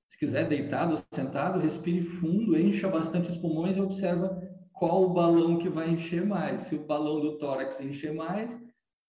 [0.10, 5.14] se quiser, deitado ou sentado, respire fundo, encha bastante os pulmões e observa qual o
[5.14, 6.64] balão que vai encher mais.
[6.64, 8.58] Se o balão do tórax encher mais,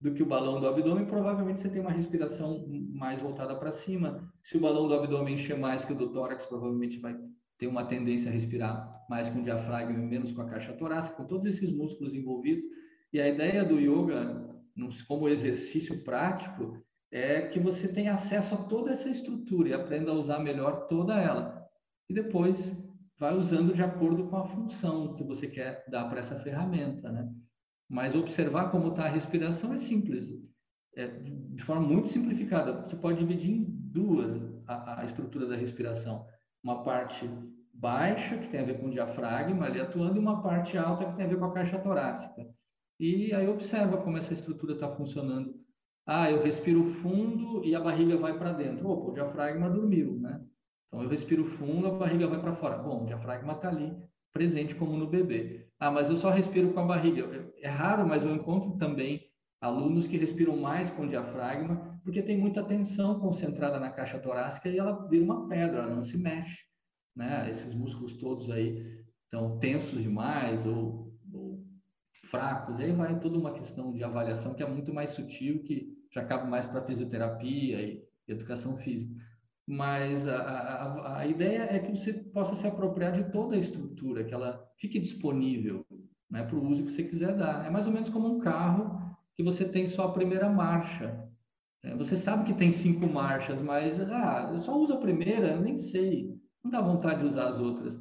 [0.00, 4.30] do que o balão do abdômen, provavelmente você tem uma respiração mais voltada para cima.
[4.42, 7.16] Se o balão do abdômen encher mais que o do tórax, provavelmente vai
[7.58, 11.16] ter uma tendência a respirar mais com o diafragma e menos com a caixa torácica,
[11.16, 12.64] com todos esses músculos envolvidos.
[13.12, 14.44] E a ideia do yoga,
[15.06, 20.14] como exercício prático, é que você tenha acesso a toda essa estrutura e aprenda a
[20.14, 21.64] usar melhor toda ela.
[22.08, 22.76] E depois
[23.16, 27.32] vai usando de acordo com a função que você quer dar para essa ferramenta, né?
[27.94, 30.28] Mas observar como está a respiração é simples,
[30.96, 32.72] é, de forma muito simplificada.
[32.82, 36.26] Você pode dividir em duas a, a, estrutura da respiração.
[36.60, 37.30] Uma parte
[37.72, 41.14] baixa, que tem a ver com o diafragma ali atuando, e uma parte alta, que
[41.14, 42.44] tem a ver com a caixa torácica.
[42.98, 45.54] E aí observa como essa estrutura está funcionando.
[46.04, 48.88] Ah, eu respiro fundo e a barriga vai para dentro.
[48.88, 50.44] Opa, o diafragma dormiu, né?
[50.88, 52.76] Então eu respiro fundo, a barriga vai para fora.
[52.76, 53.96] Bom, o diafragma está ali,
[54.32, 55.68] presente como no bebê.
[55.84, 57.52] Ah, mas eu só respiro com a barriga.
[57.60, 59.28] É raro, mas eu encontro também
[59.60, 64.70] alunos que respiram mais com o diafragma, porque tem muita tensão concentrada na caixa torácica
[64.70, 66.56] e ela vira uma pedra, ela não se mexe.
[67.14, 67.50] Né?
[67.50, 71.62] Esses músculos todos aí estão tensos demais ou, ou
[72.30, 72.80] fracos.
[72.80, 76.48] Aí vai toda uma questão de avaliação que é muito mais sutil, que já cabe
[76.48, 79.22] mais para fisioterapia e educação física.
[79.66, 84.24] Mas a, a, a, ideia é que você possa se apropriar de toda a estrutura,
[84.24, 85.86] que ela fique disponível
[86.30, 87.66] né, para o uso que você quiser dar.
[87.66, 89.00] É mais ou menos como um carro
[89.34, 91.18] que você tem só a primeira marcha.
[91.82, 95.78] É, você sabe que tem cinco marchas, mas ah, eu só uso a primeira, nem
[95.78, 96.34] sei.
[96.62, 97.94] Não dá vontade de usar as outras.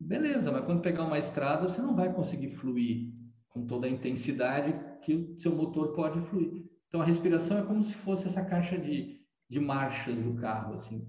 [0.00, 3.12] Beleza, mas quando pegar uma estrada, você não vai conseguir fluir
[3.48, 6.64] com toda a intensidade que o seu motor pode fluir.
[6.88, 11.06] Então a respiração é como se fosse essa caixa de, de marchas do carro, assim.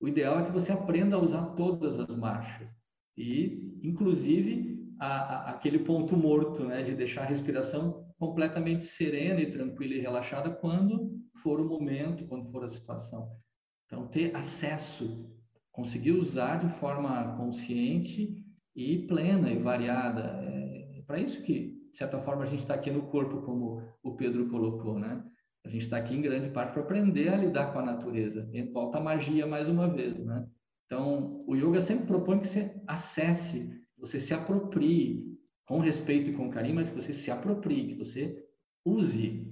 [0.00, 2.68] O ideal é que você aprenda a usar todas as marchas
[3.16, 9.50] e, inclusive, a, a, aquele ponto morto, né, de deixar a respiração completamente serena e
[9.50, 13.36] tranquila e relaxada quando for o momento, quando for a situação.
[13.86, 15.30] Então ter acesso,
[15.70, 18.44] conseguir usar de forma consciente
[18.74, 20.40] e plena e variada.
[20.42, 23.80] É, é para isso que de certa forma, a gente está aqui no corpo, como
[24.02, 25.24] o Pedro colocou, né?
[25.64, 28.48] A gente está aqui em grande parte para aprender a lidar com a natureza.
[28.52, 30.46] E volta a magia mais uma vez, né?
[30.86, 36.50] Então, o yoga sempre propõe que você acesse, você se aproprie com respeito e com
[36.50, 38.44] carinho, mas que você se aproprie, que você
[38.84, 39.50] use.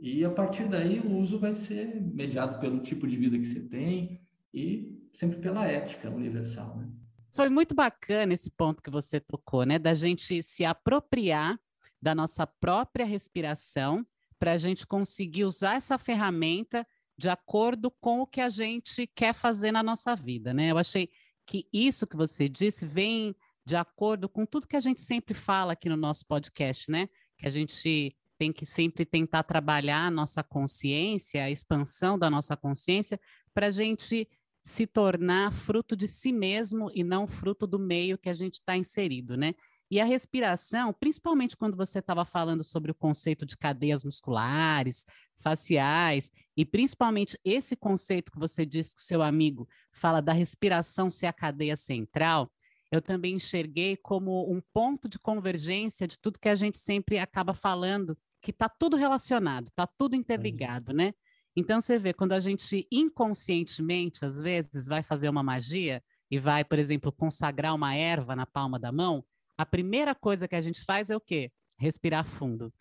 [0.00, 3.60] E a partir daí o uso vai ser mediado pelo tipo de vida que você
[3.60, 4.20] tem
[4.52, 6.90] e sempre pela ética universal, né?
[7.34, 9.78] Foi muito bacana esse ponto que você tocou, né?
[9.78, 11.58] Da gente se apropriar
[12.00, 14.04] da nossa própria respiração
[14.42, 16.84] para a gente conseguir usar essa ferramenta
[17.16, 20.72] de acordo com o que a gente quer fazer na nossa vida, né?
[20.72, 21.08] Eu achei
[21.46, 25.74] que isso que você disse vem de acordo com tudo que a gente sempre fala
[25.74, 27.08] aqui no nosso podcast, né?
[27.38, 32.56] Que a gente tem que sempre tentar trabalhar a nossa consciência, a expansão da nossa
[32.56, 33.20] consciência,
[33.54, 34.28] para a gente
[34.60, 38.76] se tornar fruto de si mesmo e não fruto do meio que a gente está
[38.76, 39.54] inserido, né?
[39.92, 45.04] E a respiração, principalmente quando você estava falando sobre o conceito de cadeias musculares,
[45.36, 51.10] faciais, e principalmente esse conceito que você disse que o seu amigo fala da respiração
[51.10, 52.50] ser a cadeia central,
[52.90, 57.52] eu também enxerguei como um ponto de convergência de tudo que a gente sempre acaba
[57.52, 61.12] falando, que está tudo relacionado, está tudo interligado, né?
[61.54, 66.64] Então você vê, quando a gente inconscientemente, às vezes, vai fazer uma magia e vai,
[66.64, 69.22] por exemplo, consagrar uma erva na palma da mão,
[69.62, 71.52] a primeira coisa que a gente faz é o quê?
[71.78, 72.72] Respirar fundo.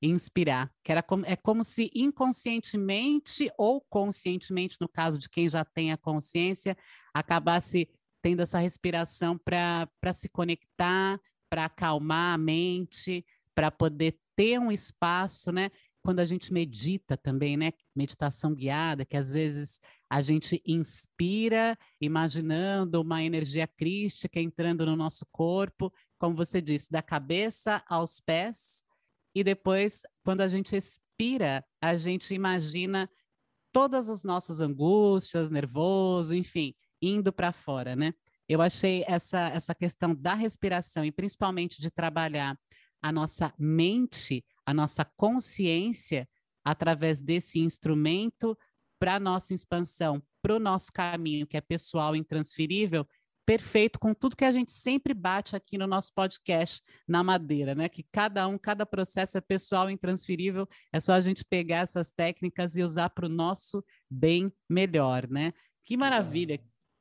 [0.00, 5.64] Inspirar, que era como, é como se inconscientemente ou conscientemente, no caso de quem já
[5.64, 6.76] tem a consciência,
[7.12, 7.88] acabasse
[8.22, 15.52] tendo essa respiração para se conectar, para acalmar a mente, para poder ter um espaço,
[15.52, 15.70] né?
[16.02, 17.72] quando a gente medita também, né?
[17.96, 19.80] Meditação guiada, que às vezes
[20.14, 27.02] a gente inspira, imaginando uma energia crística entrando no nosso corpo, como você disse, da
[27.02, 28.84] cabeça aos pés,
[29.34, 33.10] e depois, quando a gente expira, a gente imagina
[33.72, 38.14] todas as nossas angústias, nervoso, enfim, indo para fora, né?
[38.48, 42.56] Eu achei essa, essa questão da respiração e principalmente de trabalhar
[43.02, 46.28] a nossa mente a nossa consciência
[46.64, 48.56] através desse instrumento
[49.04, 53.06] para a nossa expansão, para o nosso caminho, que é pessoal e intransferível,
[53.44, 57.86] perfeito com tudo que a gente sempre bate aqui no nosso podcast na madeira, né?
[57.86, 62.12] Que cada um, cada processo é pessoal e intransferível, é só a gente pegar essas
[62.12, 65.52] técnicas e usar para o nosso bem melhor, né?
[65.84, 66.58] Que maravilha,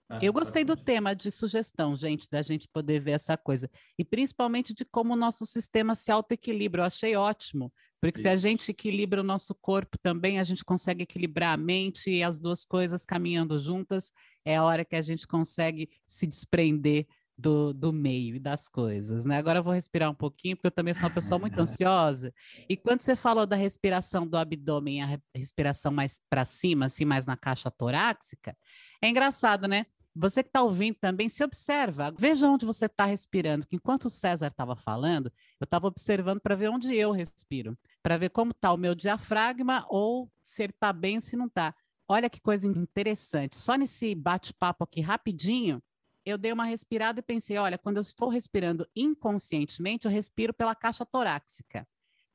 [0.09, 3.69] ah, eu gostei do tema de sugestão, gente, da gente poder ver essa coisa.
[3.97, 6.81] E principalmente de como o nosso sistema se autoequilibra.
[6.81, 7.71] Eu achei ótimo,
[8.03, 12.09] porque se a gente equilibra o nosso corpo também, a gente consegue equilibrar a mente
[12.09, 14.11] e as duas coisas caminhando juntas,
[14.43, 19.23] é a hora que a gente consegue se desprender do, do meio e das coisas,
[19.23, 19.37] né?
[19.37, 22.33] Agora eu vou respirar um pouquinho, porque eu também sou uma pessoa muito ansiosa.
[22.67, 27.25] E quando você falou da respiração do abdômen, a respiração mais para cima, assim, mais
[27.25, 28.53] na caixa torácica,
[29.01, 29.85] é engraçado, né?
[30.15, 33.65] Você que está ouvindo também, se observa, veja onde você está respirando.
[33.65, 38.17] Que enquanto o César estava falando, eu estava observando para ver onde eu respiro, para
[38.17, 41.73] ver como está o meu diafragma ou se ele está bem ou se não está.
[42.07, 43.57] Olha que coisa interessante.
[43.57, 45.81] Só nesse bate-papo aqui rapidinho,
[46.25, 50.75] eu dei uma respirada e pensei: olha, quando eu estou respirando inconscientemente, eu respiro pela
[50.75, 51.87] caixa torácica.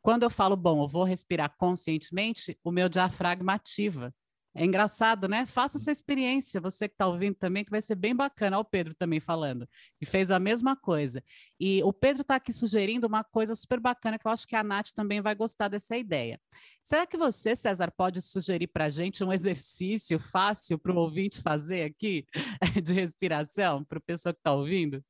[0.03, 4.15] Quando eu falo, bom, eu vou respirar conscientemente, o meu diafragma ativa.
[4.61, 5.47] É engraçado, né?
[5.47, 8.57] Faça essa experiência, você que está ouvindo também, que vai ser bem bacana.
[8.57, 11.23] Olha o Pedro também falando, que fez a mesma coisa.
[11.61, 14.65] E o Pedro está aqui sugerindo uma coisa super bacana, que eu acho que a
[14.65, 16.41] Nath também vai gostar dessa ideia.
[16.83, 21.41] Será que você, César, pode sugerir para a gente um exercício fácil para o ouvinte
[21.41, 22.27] fazer aqui,
[22.83, 25.05] de respiração, para a pessoa que está ouvindo?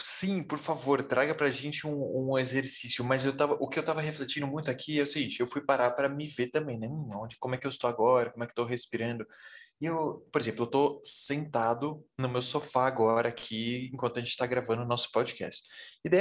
[0.00, 3.04] Sim, por favor, traga para a gente um, um, exercício.
[3.04, 5.60] Mas eu tava, o que eu estava refletindo muito aqui é o seguinte: eu fui
[5.64, 6.88] parar para me ver também, né?
[6.88, 8.30] Hum, onde, como é que eu estou agora?
[8.30, 9.24] Como é que estou respirando?
[9.80, 14.30] E eu, por exemplo, eu estou sentado no meu sofá agora aqui, enquanto a gente
[14.30, 15.62] está gravando o nosso podcast.
[16.04, 16.20] E daí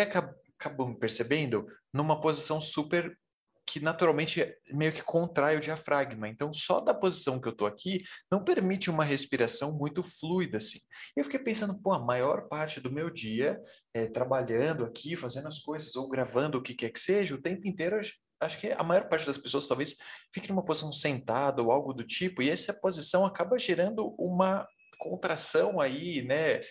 [0.88, 3.18] me percebendo numa posição super
[3.66, 6.28] que naturalmente meio que contrai o diafragma.
[6.28, 10.80] Então, só da posição que eu estou aqui não permite uma respiração muito fluida assim.
[11.16, 13.60] Eu fiquei pensando, pô, a maior parte do meu dia
[13.94, 17.68] é, trabalhando aqui, fazendo as coisas ou gravando o que quer que seja, o tempo
[17.68, 18.00] inteiro
[18.40, 19.96] acho que a maior parte das pessoas talvez
[20.34, 24.68] fique numa posição sentada ou algo do tipo, e essa posição acaba gerando uma
[25.00, 26.62] contração aí, né?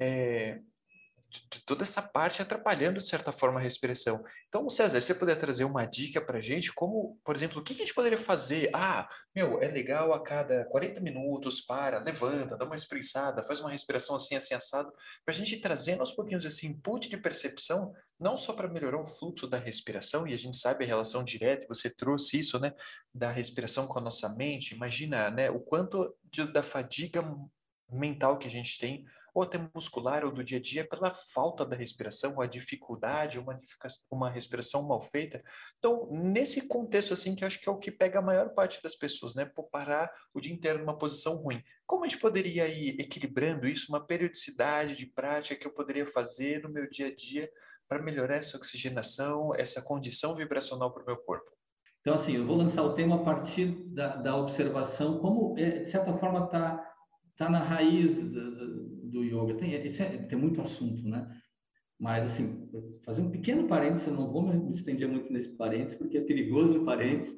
[0.00, 0.58] É,
[1.66, 4.22] toda essa parte atrapalhando, de certa forma, a respiração.
[4.48, 7.72] Então, César, você poderia trazer uma dica para a gente, como, por exemplo, o que
[7.72, 8.70] a gente poderia fazer?
[8.74, 13.70] Ah, meu, é legal a cada 40 minutos, para, levanta, dá uma espreguiçada, faz uma
[13.70, 14.92] respiração assim, assim, assado,
[15.24, 19.00] para a gente ir trazendo aos pouquinhos esse input de percepção, não só para melhorar
[19.00, 22.72] o fluxo da respiração, e a gente sabe a relação direta, você trouxe isso, né,
[23.14, 27.22] da respiração com a nossa mente, imagina, né, o quanto de, da fadiga
[27.90, 29.04] mental que a gente tem
[29.34, 33.58] ou até muscular ou do dia a dia, pela falta da respiração, a dificuldade, uma,
[34.10, 35.42] uma respiração mal feita.
[35.78, 38.82] Então, nesse contexto, assim, que eu acho que é o que pega a maior parte
[38.82, 39.44] das pessoas, né?
[39.44, 41.62] Por parar o dia inteiro numa posição ruim.
[41.86, 46.62] Como a gente poderia ir equilibrando isso, uma periodicidade de prática que eu poderia fazer
[46.62, 47.50] no meu dia a dia
[47.88, 51.50] para melhorar essa oxigenação, essa condição vibracional para o meu corpo?
[52.00, 55.90] Então, assim, eu vou lançar o tema a partir da, da observação, como, é, de
[55.90, 56.92] certa forma, está
[57.36, 59.54] tá na raiz do, do yoga.
[59.54, 61.28] Tem, é, tem muito assunto, né?
[62.00, 62.68] Mas, assim,
[63.04, 66.80] fazer um pequeno parênteses, eu não vou me estender muito nesse parênteses, porque é perigoso
[66.80, 67.36] o parênteses.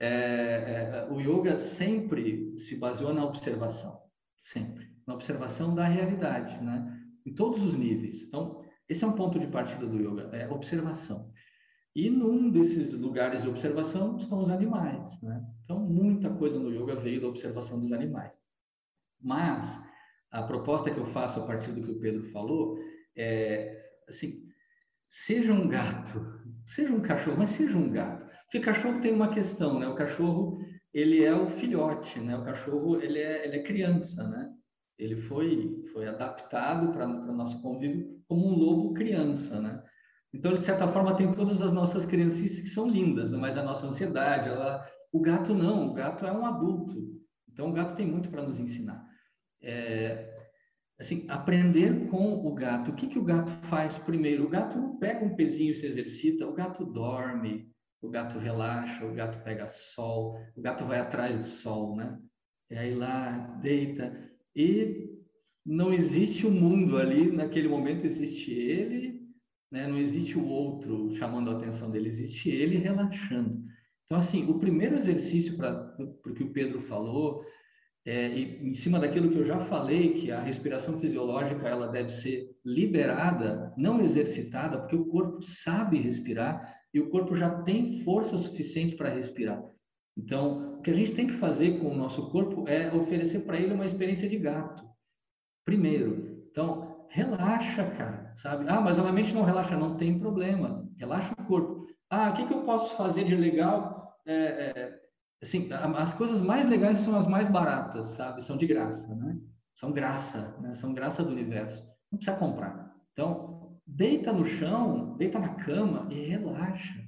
[0.00, 4.00] É, é, o yoga sempre se baseou na observação,
[4.40, 4.88] sempre.
[5.06, 6.98] Na observação da realidade, né?
[7.26, 8.22] Em todos os níveis.
[8.22, 11.30] Então, esse é um ponto de partida do yoga, é observação.
[11.94, 15.44] E num desses lugares de observação estão os animais, né?
[15.64, 18.32] Então, muita coisa no yoga veio da observação dos animais.
[19.20, 19.78] Mas
[20.30, 22.78] a proposta que eu faço a partir do que o Pedro falou
[23.16, 24.44] é assim:
[25.06, 28.28] seja um gato, seja um cachorro, mas seja um gato.
[28.44, 29.88] Porque cachorro tem uma questão, né?
[29.88, 30.60] O cachorro
[30.92, 32.36] ele é o filhote, né?
[32.36, 34.50] O cachorro ele é, ele é criança, né?
[34.98, 39.82] Ele foi foi adaptado para o nosso convívio como um lobo criança, né?
[40.32, 43.36] Então, de certa forma, tem todas as nossas crianças que são lindas, né?
[43.36, 44.86] mas a nossa ansiedade, ela...
[45.10, 47.20] o gato não, o gato é um adulto.
[47.52, 49.09] Então, o gato tem muito para nos ensinar
[49.62, 50.34] é,
[50.98, 52.90] assim, aprender com o gato.
[52.90, 54.44] O que, que o gato faz primeiro?
[54.44, 57.70] O gato pega um pezinho e se exercita, o gato dorme,
[58.02, 62.18] o gato relaxa, o gato pega sol, o gato vai atrás do sol, né?
[62.70, 64.30] E aí lá, deita.
[64.54, 65.10] E
[65.64, 69.20] não existe o mundo ali, naquele momento existe ele,
[69.70, 69.86] né?
[69.86, 73.62] não existe o outro chamando a atenção dele, existe ele relaxando.
[74.06, 77.44] Então, assim, o primeiro exercício para o que o Pedro falou,
[78.06, 82.10] é, e em cima daquilo que eu já falei, que a respiração fisiológica ela deve
[82.10, 88.38] ser liberada, não exercitada, porque o corpo sabe respirar e o corpo já tem força
[88.38, 89.62] suficiente para respirar.
[90.16, 93.58] Então, o que a gente tem que fazer com o nosso corpo é oferecer para
[93.58, 94.84] ele uma experiência de gato.
[95.64, 96.46] Primeiro.
[96.50, 98.64] Então, relaxa, cara, sabe?
[98.68, 100.88] Ah, mas a minha mente não relaxa, não tem problema.
[100.98, 101.86] Relaxa o corpo.
[102.08, 104.18] Ah, o que, que eu posso fazer de legal?
[104.26, 104.99] É, é,
[105.42, 108.44] assim, as coisas mais legais são as mais baratas, sabe?
[108.44, 109.38] São de graça, né?
[109.74, 110.74] São graça, né?
[110.74, 111.82] São graça do universo.
[112.10, 112.94] Não precisa comprar.
[113.12, 117.00] Então, deita no chão, deita na cama e relaxa.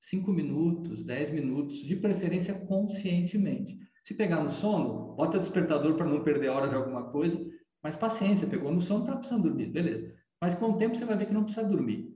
[0.00, 3.78] Cinco minutos, dez minutos, de preferência conscientemente.
[4.02, 7.42] Se pegar no sono, bota despertador para não perder a hora de alguma coisa,
[7.82, 10.14] mas paciência, pegou no sono, tá precisando dormir, beleza.
[10.40, 12.14] Mas com o tempo você vai ver que não precisa dormir.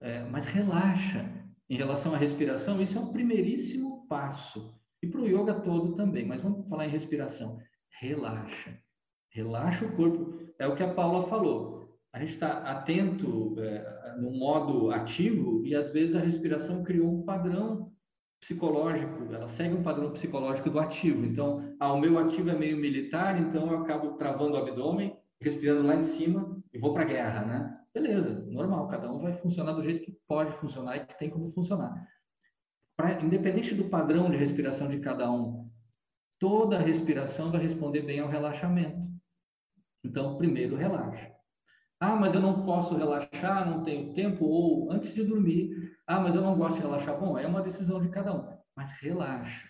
[0.00, 1.28] É, mas relaxa.
[1.68, 6.26] Em relação à respiração, isso é o primeiríssimo passo e para o yoga todo também,
[6.26, 7.58] mas vamos falar em respiração.
[8.00, 8.78] Relaxa.
[9.30, 10.38] Relaxa o corpo.
[10.58, 11.98] É o que a Paula falou.
[12.12, 17.22] A gente está atento é, no modo ativo e às vezes a respiração criou um
[17.22, 17.92] padrão
[18.40, 21.24] psicológico, ela segue um padrão psicológico do ativo.
[21.24, 25.86] Então, ah, o meu ativo é meio militar, então eu acabo travando o abdômen, respirando
[25.86, 27.78] lá em cima e vou para a guerra, né?
[27.92, 31.50] Beleza, normal, cada um vai funcionar do jeito que pode funcionar e que tem como
[31.52, 31.94] funcionar
[33.00, 35.70] pra, independente do padrão de respiração de cada um,
[36.38, 39.08] toda respiração vai responder bem ao relaxamento.
[40.04, 41.30] Então, primeiro relaxa.
[41.98, 45.94] Ah, mas eu não posso relaxar, não tenho tempo, ou antes de dormir.
[46.06, 47.18] Ah, mas eu não gosto de relaxar.
[47.18, 48.58] Bom, é uma decisão de cada um.
[48.76, 49.68] Mas relaxa.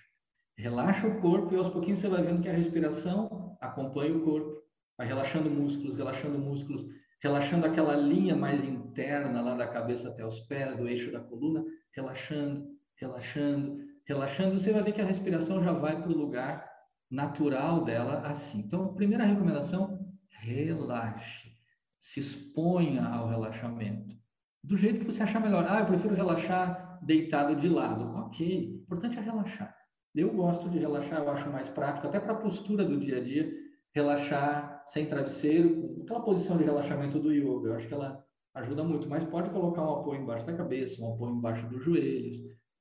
[0.57, 4.63] Relaxa o corpo e aos pouquinhos você vai vendo que a respiração acompanha o corpo.
[4.97, 6.87] Vai relaxando músculos, relaxando músculos.
[7.23, 11.65] relaxando aquela linha mais interna lá da cabeça até os pés, do eixo da coluna,
[11.95, 12.67] relaxando,
[13.01, 14.59] relaxando, relaxando.
[14.59, 16.71] Você vai ver que a respiração já vai para o lugar
[17.11, 18.61] natural dela assim.
[18.61, 19.99] Então, primeira recomendação,
[20.29, 21.51] relaxe.
[21.99, 24.15] Se exponha ao relaxamento.
[24.63, 25.67] Do jeito que você achar melhor.
[25.69, 28.05] Ah, eu prefiro relaxar deitado de lado.
[28.27, 29.75] Ok, o importante é relaxar.
[30.15, 33.21] Eu gosto de relaxar, eu acho mais prático, até para a postura do dia a
[33.23, 33.51] dia,
[33.95, 37.69] relaxar sem travesseiro, aquela posição de relaxamento do yoga.
[37.69, 38.25] Eu acho que ela
[38.55, 42.39] ajuda muito, mas pode colocar um apoio embaixo da cabeça, um apoio embaixo dos joelhos,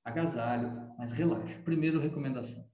[0.09, 1.55] agasalho, mas relaxe.
[1.63, 2.65] Primeira recomendação.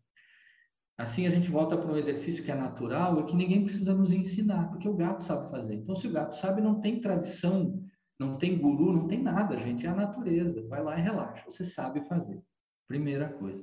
[0.98, 4.12] Assim a gente volta para um exercício que é natural e que ninguém precisa nos
[4.12, 5.76] ensinar, porque o gato sabe fazer.
[5.76, 7.84] Então, se o gato sabe, não tem tradição,
[8.18, 10.66] não tem guru, não tem nada, gente, é a natureza.
[10.68, 12.42] Vai lá e relaxa, você sabe fazer.
[12.88, 13.62] Primeira coisa.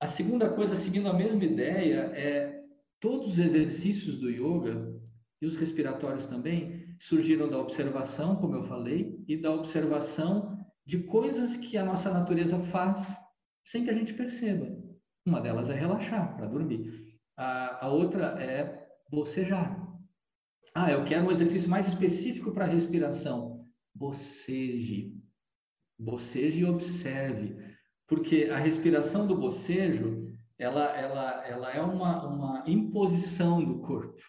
[0.00, 2.62] A segunda coisa, seguindo a mesma ideia, é
[3.00, 4.94] todos os exercícios do yoga
[5.42, 11.56] e os respiratórios também surgiram da observação, como eu falei, e da observação de coisas
[11.56, 13.16] que a nossa natureza faz
[13.64, 14.66] sem que a gente perceba.
[15.26, 17.18] Uma delas é relaxar, para dormir.
[17.36, 19.82] A, a outra é bocejar.
[20.74, 23.64] Ah, eu quero um exercício mais específico para respiração.
[23.94, 25.14] Boceje.
[25.98, 27.56] Boceje e observe.
[28.06, 34.20] Porque a respiração do bocejo, ela, ela, ela é uma, uma imposição do corpo.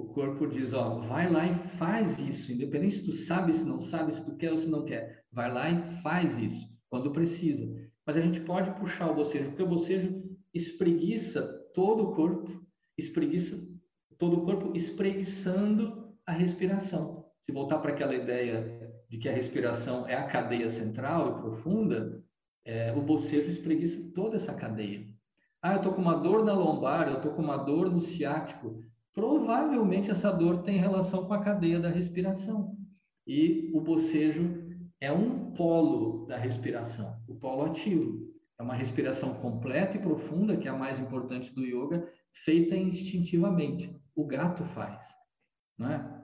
[0.00, 3.80] O corpo diz, ó, vai lá e faz isso, independente se tu sabe, se não
[3.80, 5.24] sabe, se tu quer ou se não quer.
[5.30, 7.68] Vai lá e faz isso, quando precisa.
[8.06, 10.22] Mas a gente pode puxar o bocejo, porque o bocejo
[10.54, 11.42] espreguiça
[11.74, 12.64] todo o corpo,
[12.96, 13.62] espreguiça
[14.18, 17.26] todo o corpo, espreguiçando a respiração.
[17.42, 22.24] Se voltar para aquela ideia de que a respiração é a cadeia central e profunda,
[22.64, 25.06] é, o bocejo espreguiça toda essa cadeia.
[25.62, 28.82] Ah, eu estou com uma dor na lombar, eu estou com uma dor no ciático.
[29.14, 32.76] Provavelmente essa dor tem relação com a cadeia da respiração.
[33.26, 38.30] E o bocejo é um polo da respiração, o polo ativo.
[38.58, 42.06] É uma respiração completa e profunda, que é a mais importante do yoga,
[42.44, 43.94] feita instintivamente.
[44.14, 45.06] O gato faz,
[45.78, 46.22] não é?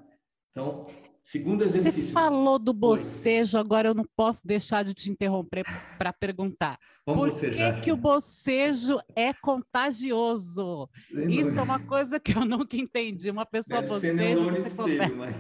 [0.51, 0.87] Então,
[1.27, 2.05] segundo exercício.
[2.05, 5.67] Você falou do bocejo, agora eu não posso deixar de te interromper
[5.99, 6.79] para perguntar.
[7.05, 10.89] Vamos Por que, que o bocejo é contagioso?
[11.29, 13.31] Isso é uma coisa que eu nunca entendi.
[13.31, 15.37] Uma pessoa Deve boceja, você espelho, mas,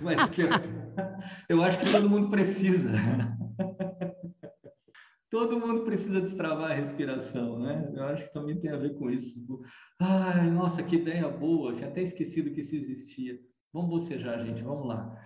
[0.00, 0.48] mas eu,
[1.48, 2.90] eu acho que todo mundo precisa.
[5.30, 7.92] Todo mundo precisa destravar a respiração, né?
[7.92, 9.44] Eu acho que também tem a ver com isso.
[10.00, 13.36] Ai, nossa, que ideia boa, tinha até esquecido que isso existia.
[13.74, 15.20] Vamos bocejar, gente, vamos lá.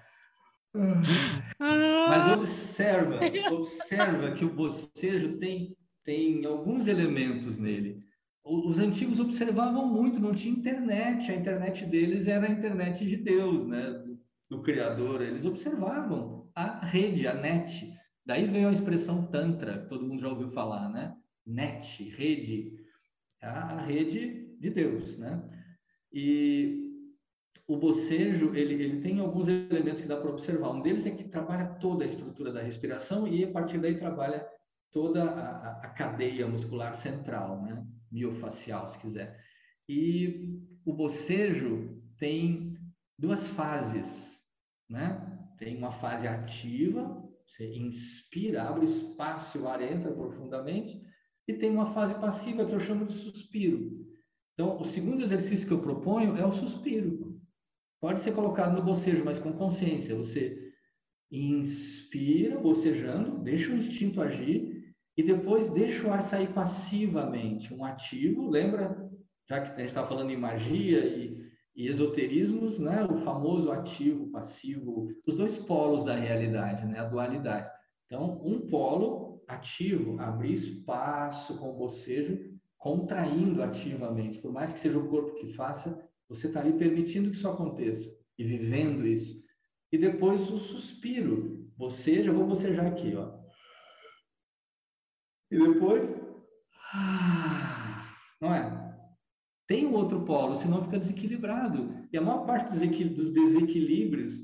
[1.61, 3.19] Mas observa,
[3.53, 8.03] observa que o bocejo tem, tem alguns elementos nele.
[8.43, 13.67] Os antigos observavam muito, não tinha internet, a internet deles era a internet de Deus,
[13.67, 14.03] né?
[14.49, 15.21] Do Criador.
[15.21, 17.93] Eles observavam a rede, a net.
[18.25, 21.15] Daí veio a expressão Tantra, que todo mundo já ouviu falar, né?
[21.47, 22.73] Net, rede,
[23.43, 25.43] a rede de Deus, né?
[26.11, 26.88] E
[27.69, 30.71] o bocejo, ele, ele tem alguns elementos que dá para observar.
[30.71, 34.49] Um deles é que trabalha toda a estrutura da respiração e, a partir daí, trabalha
[34.91, 37.87] toda a, a cadeia muscular central, né?
[38.11, 39.39] Miofacial, se quiser.
[39.87, 42.75] E o bocejo tem
[43.19, 44.43] duas fases,
[44.89, 45.39] né?
[45.59, 51.03] Tem uma fase ativa, você inspira, abre espaço, o ar entra profundamente,
[51.47, 54.07] e tem uma fase passiva que eu chamo de suspiro.
[54.55, 57.28] Então, o segundo exercício que eu proponho é o suspiro.
[58.01, 60.15] Pode ser colocado no bocejo, mas com consciência.
[60.17, 60.73] Você
[61.31, 67.75] inspira, bocejando, deixa o instinto agir, e depois deixa o ar sair passivamente.
[67.75, 69.11] Um ativo, lembra,
[69.49, 74.33] já que a gente está falando em magia e e esoterismos, né, o famoso ativo,
[74.33, 77.71] passivo, os dois polos da realidade, né, a dualidade.
[78.05, 82.37] Então, um polo ativo, abrir espaço com o bocejo,
[82.77, 87.37] contraindo ativamente, por mais que seja o corpo que faça, você está ali permitindo que
[87.37, 88.09] isso aconteça
[88.39, 89.43] e vivendo isso.
[89.91, 93.39] E depois o suspiro, boceja, vou bocejar aqui, ó.
[95.51, 96.07] E depois,
[98.41, 98.79] não é?
[99.69, 101.95] tem o outro polo, senão fica desequilibrado.
[102.11, 104.35] E a maior parte dos desequilíbrios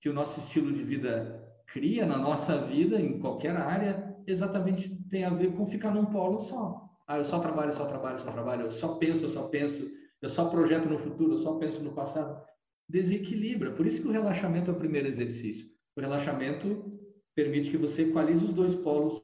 [0.00, 5.24] que o nosso estilo de vida cria na nossa vida, em qualquer área, exatamente tem
[5.24, 6.88] a ver com ficar num polo só.
[7.08, 9.90] Ah, eu só trabalho, só trabalho, só trabalho, eu só penso, eu só penso,
[10.20, 12.42] eu só projeto no futuro, eu só penso no passado.
[12.88, 13.72] Desequilibra.
[13.72, 15.66] Por isso que o relaxamento é o primeiro exercício.
[15.96, 16.98] O relaxamento
[17.34, 19.22] permite que você equalize os dois polos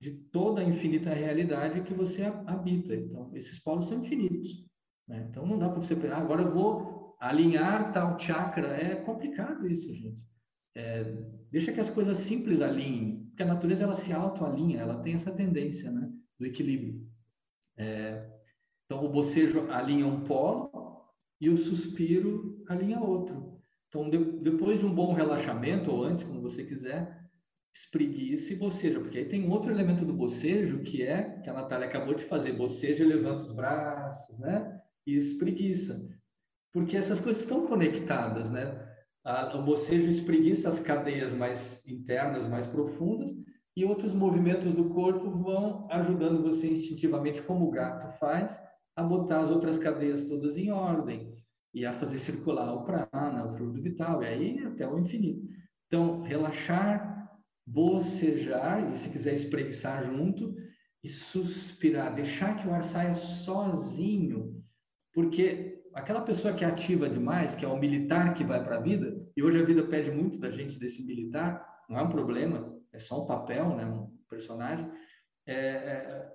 [0.00, 2.94] de toda a infinita realidade que você habita.
[2.94, 4.66] Então, esses polos são infinitos.
[5.06, 5.26] Né?
[5.30, 9.68] Então não dá para você pensar, ah, agora eu vou alinhar tal chakra é complicado
[9.68, 10.22] isso, gente.
[10.74, 11.04] É,
[11.50, 15.30] deixa que as coisas simples alinhem, porque a natureza ela se autoalinha, ela tem essa
[15.30, 17.06] tendência, né, do equilíbrio.
[17.76, 18.28] É,
[18.84, 20.70] então o bocejo alinha um polo
[21.40, 23.60] e o suspiro alinha outro.
[23.88, 27.22] Então de, depois de um bom relaxamento ou antes, como você quiser,
[27.74, 31.86] espreguiça e boceja, porque aí tem outro elemento do bocejo que é que a Natália
[31.86, 34.80] acabou de fazer, boceja, levanta os braços, né?
[35.06, 36.06] E espreguiça.
[36.72, 38.88] Porque essas coisas estão conectadas, né?
[39.54, 43.30] o bocejo espreguiça as cadeias mais internas, mais profundas,
[43.76, 48.52] e outros movimentos do corpo vão ajudando você instintivamente, como o gato faz,
[48.94, 51.34] a botar as outras cadeias todas em ordem
[51.74, 55.48] e a fazer circular o prana, o fluido vital, e aí até o infinito.
[55.86, 57.30] Então, relaxar,
[57.66, 60.54] bocejar, e se quiser espreguiçar junto,
[61.02, 64.62] e suspirar, deixar que o ar saia sozinho,
[65.12, 68.80] porque aquela pessoa que é ativa demais, que é o militar que vai para a
[68.80, 72.72] vida, e hoje a vida pede muito da gente desse militar, não é um problema,
[72.92, 74.88] é só um papel, né, um personagem,
[75.46, 76.32] é, é,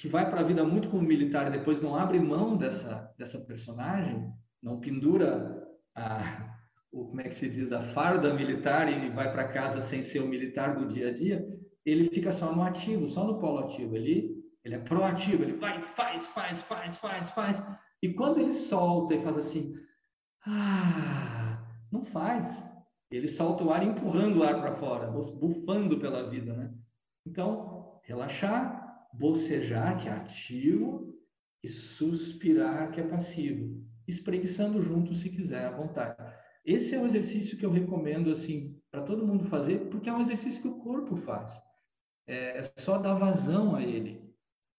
[0.00, 3.38] que vai para a vida muito como militar e depois não abre mão dessa, dessa
[3.38, 4.32] personagem,
[4.62, 5.62] não pendura
[5.94, 6.56] a,
[6.90, 10.20] o, como é que se diz, a farda militar e vai para casa sem ser
[10.20, 11.46] o militar do dia a dia,
[11.84, 13.94] ele fica só no ativo, só no polo ativo.
[13.94, 17.62] Ele, ele é proativo, ele vai, faz, faz, faz, faz, faz.
[18.02, 19.74] E quando ele solta e faz assim,
[20.46, 22.64] ah, não faz.
[23.10, 26.72] Ele solta o ar empurrando o ar para fora, bufando pela vida, né?
[27.26, 28.79] Então, relaxar,
[29.12, 31.14] bocejar, que é ativo,
[31.62, 33.84] e suspirar, que é passivo.
[34.08, 36.16] Espreguiçando junto, se quiser, à vontade.
[36.64, 40.22] Esse é um exercício que eu recomendo, assim, para todo mundo fazer, porque é um
[40.22, 41.52] exercício que o corpo faz.
[42.26, 44.22] É, é só dar vazão a ele.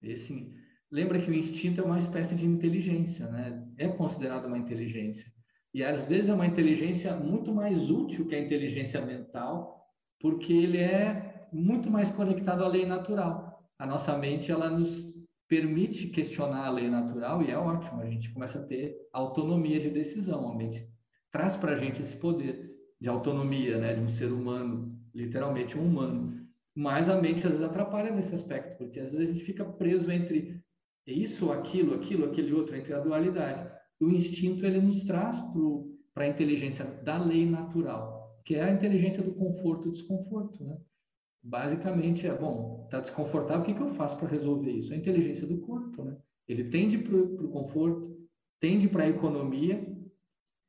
[0.02, 0.54] Esse,
[0.92, 3.68] lembra que o instinto é uma espécie de inteligência, né?
[3.78, 5.32] É considerado uma inteligência.
[5.74, 9.86] E às vezes é uma inteligência muito mais útil que a inteligência mental,
[10.20, 13.51] porque ele é muito mais conectado à lei natural.
[13.82, 15.12] A nossa mente ela nos
[15.50, 19.90] permite questionar a lei natural e é ótimo, a gente começa a ter autonomia de
[19.90, 20.88] decisão, a mente
[21.32, 22.70] traz para a gente esse poder
[23.00, 26.46] de autonomia, né, de um ser humano, literalmente um humano.
[26.76, 30.12] Mas a mente às vezes atrapalha nesse aspecto, porque às vezes a gente fica preso
[30.12, 30.62] entre
[31.08, 33.68] isso, aquilo, aquilo, aquele outro, entre a dualidade
[34.00, 35.36] o instinto ele nos traz
[36.14, 40.78] para a inteligência da lei natural, que é a inteligência do conforto e desconforto, né?
[41.44, 44.94] Basicamente é, bom, está desconfortável, o que, que eu faço para resolver isso?
[44.94, 46.16] A inteligência do corpo, né?
[46.48, 48.16] Ele tende para o conforto,
[48.60, 49.88] tende para a economia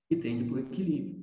[0.08, 1.22] e tende para o equilíbrio.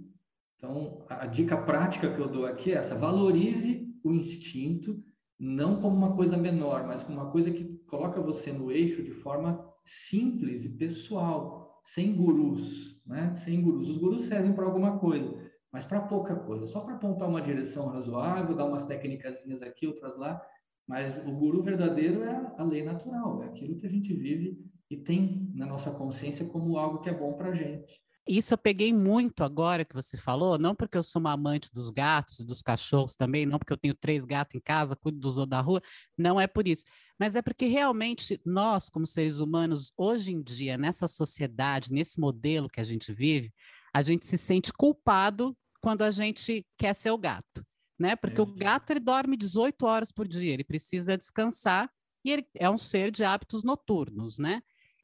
[0.55, 5.01] Então, a dica prática que eu dou aqui é essa: valorize o instinto,
[5.39, 9.11] não como uma coisa menor, mas como uma coisa que coloca você no eixo de
[9.11, 13.33] forma simples e pessoal, sem gurus, né?
[13.37, 13.89] Sem gurus.
[13.89, 17.87] Os gurus servem para alguma coisa, mas para pouca coisa, só para apontar uma direção
[17.87, 20.41] razoável, dar umas técnicas aqui, outras lá.
[20.87, 24.57] Mas o guru verdadeiro é a lei natural, é aquilo que a gente vive
[24.89, 28.01] e tem na nossa consciência como algo que é bom para a gente.
[28.27, 31.89] Isso eu peguei muito agora que você falou, não porque eu sou uma amante dos
[31.89, 35.49] gatos dos cachorros também, não porque eu tenho três gatos em casa, cuido dos outros
[35.49, 35.81] da rua,
[36.15, 36.85] não é por isso.
[37.19, 42.69] Mas é porque realmente nós, como seres humanos, hoje em dia, nessa sociedade, nesse modelo
[42.69, 43.51] que a gente vive,
[43.93, 47.65] a gente se sente culpado quando a gente quer ser o gato,
[47.97, 48.15] né?
[48.15, 48.43] Porque é.
[48.43, 51.89] o gato ele dorme 18 horas por dia, ele precisa descansar
[52.23, 54.61] e ele é um ser de hábitos noturnos, né?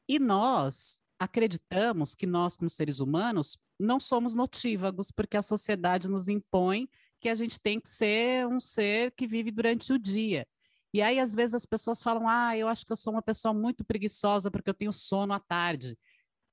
[0.08, 6.28] E nós, acreditamos que nós, como seres humanos, não somos notívagos, porque a sociedade nos
[6.28, 6.88] impõe
[7.20, 10.46] que a gente tem que ser um ser que vive durante o dia.
[10.92, 13.52] E aí, às vezes, as pessoas falam: ah, eu acho que eu sou uma pessoa
[13.52, 15.98] muito preguiçosa porque eu tenho sono à tarde.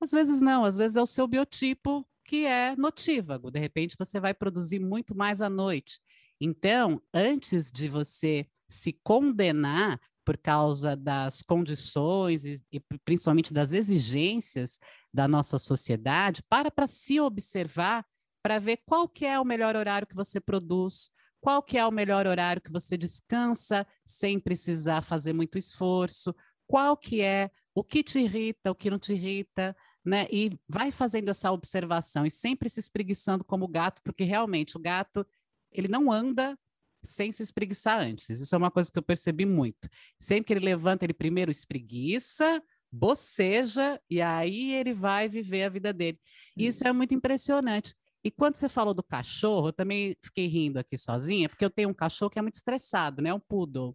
[0.00, 3.50] Às vezes, não, às vezes é o seu biotipo que é notívago.
[3.50, 6.00] De repente, você vai produzir muito mais à noite.
[6.40, 14.78] Então, antes de você se condenar por causa das condições e, e, principalmente das exigências
[15.12, 18.04] da nossa sociedade, para para se observar,
[18.42, 21.10] para ver qual que é o melhor horário que você produz,
[21.40, 26.34] qual que é o melhor horário que você descansa sem precisar fazer muito esforço,
[26.66, 30.26] qual que é o que te irrita, o que não te irrita, né?
[30.30, 35.26] E vai fazendo essa observação e sempre se espreguiçando como gato, porque realmente o gato
[35.72, 36.58] ele não anda
[37.02, 38.40] sem se espreguiçar antes.
[38.40, 39.88] Isso é uma coisa que eu percebi muito.
[40.18, 45.92] Sempre que ele levanta, ele primeiro espreguiça, boceja, e aí ele vai viver a vida
[45.92, 46.18] dele.
[46.56, 47.94] E isso é muito impressionante.
[48.22, 51.90] E quando você falou do cachorro, eu também fiquei rindo aqui sozinha, porque eu tenho
[51.90, 53.34] um cachorro que é muito estressado, né?
[53.34, 53.94] Um poodle.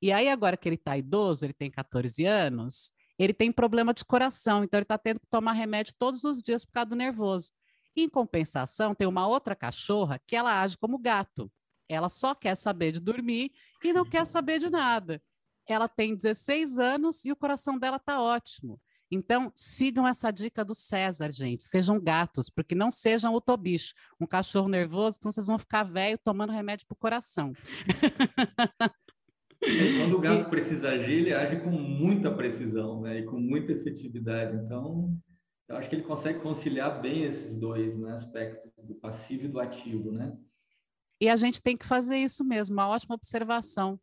[0.00, 4.04] E aí, agora que ele está idoso, ele tem 14 anos, ele tem problema de
[4.04, 7.50] coração, então ele está tendo que tomar remédio todos os dias por causa do nervoso.
[7.96, 11.50] Em compensação, tem uma outra cachorra que ela age como gato.
[11.88, 13.52] Ela só quer saber de dormir
[13.82, 15.22] e não quer saber de nada.
[15.66, 18.80] Ela tem 16 anos e o coração dela está ótimo.
[19.10, 21.62] Então, sigam essa dica do César, gente.
[21.62, 26.18] Sejam gatos, porque não sejam o tobicho, um cachorro nervoso, então vocês vão ficar velho
[26.18, 27.52] tomando remédio para o coração.
[29.60, 33.20] Quando o gato precisa agir, ele age com muita precisão né?
[33.20, 34.56] e com muita efetividade.
[34.56, 35.16] Então,
[35.68, 38.12] eu acho que ele consegue conciliar bem esses dois né?
[38.12, 40.12] aspectos, do passivo e do ativo.
[40.12, 40.36] Né?
[41.20, 42.74] E a gente tem que fazer isso mesmo.
[42.74, 43.98] Uma ótima observação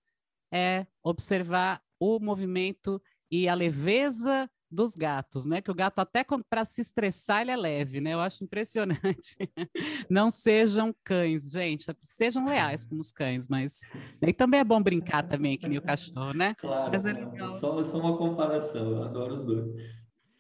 [0.52, 3.02] é observar o movimento
[3.32, 5.62] e a leveza dos gatos, né?
[5.62, 8.14] Que o gato até para se estressar ele é leve, né?
[8.14, 9.38] Eu acho impressionante.
[10.10, 11.86] Não sejam cães, gente.
[12.02, 13.82] Sejam leais como os cães, mas
[14.22, 16.56] e também é bom brincar também que nem o cachorro, né?
[16.56, 16.92] Claro.
[16.92, 17.54] Mas é legal.
[17.56, 18.92] Só, só uma comparação.
[18.92, 19.94] Eu adoro os dois.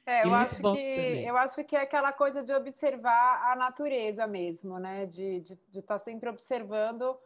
[0.06, 4.78] É, eu acho, que, eu acho que é aquela coisa de observar a natureza mesmo,
[4.78, 5.06] né?
[5.06, 7.18] De estar de, de tá sempre observando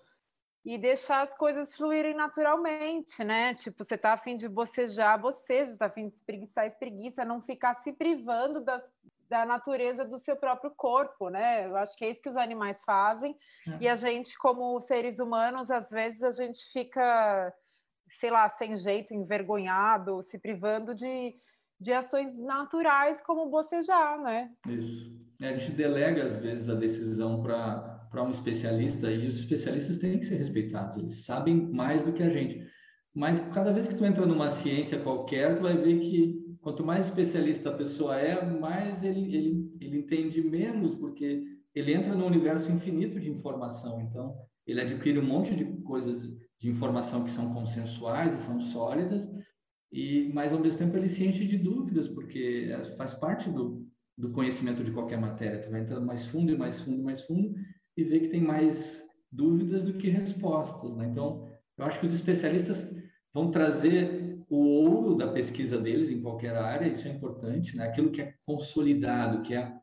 [0.67, 3.53] e deixar as coisas fluírem naturalmente, né?
[3.53, 7.75] Tipo, você tá afim de bocejar, boceja, você tá afim de espreguiçar, espreguiça, não ficar
[7.75, 8.83] se privando das,
[9.29, 11.65] da natureza do seu próprio corpo, né?
[11.67, 13.33] Eu acho que é isso que os animais fazem.
[13.65, 13.77] É.
[13.79, 17.53] E a gente, como seres humanos, às vezes a gente fica,
[18.19, 21.33] sei lá, sem jeito, envergonhado, se privando de,
[21.79, 24.49] de ações naturais como bocejar, né?
[24.67, 25.15] Isso.
[25.41, 30.17] É, a gente delega, às vezes, a decisão para um especialista e os especialistas têm
[30.17, 32.65] que ser respeitados, eles sabem mais do que a gente.
[33.13, 37.05] Mas cada vez que tu entra numa ciência qualquer, tu vai ver que quanto mais
[37.05, 42.71] especialista a pessoa é, mais ele, ele, ele entende menos, porque ele entra no universo
[42.71, 44.01] infinito de informação.
[44.01, 46.21] Então, ele adquire um monte de coisas
[46.59, 49.27] de informação que são consensuais e são sólidas,
[49.91, 54.31] e mas ao mesmo tempo ele se enche de dúvidas, porque faz parte do, do
[54.31, 55.61] conhecimento de qualquer matéria.
[55.61, 57.55] Tu vai entrando mais fundo e mais fundo e mais fundo,
[57.95, 60.95] e vê que tem mais dúvidas do que respostas.
[60.95, 61.07] Né?
[61.07, 62.89] Então, eu acho que os especialistas
[63.33, 67.85] vão trazer o ouro da pesquisa deles em qualquer área, isso é importante, né?
[67.85, 69.73] aquilo que é consolidado, que é,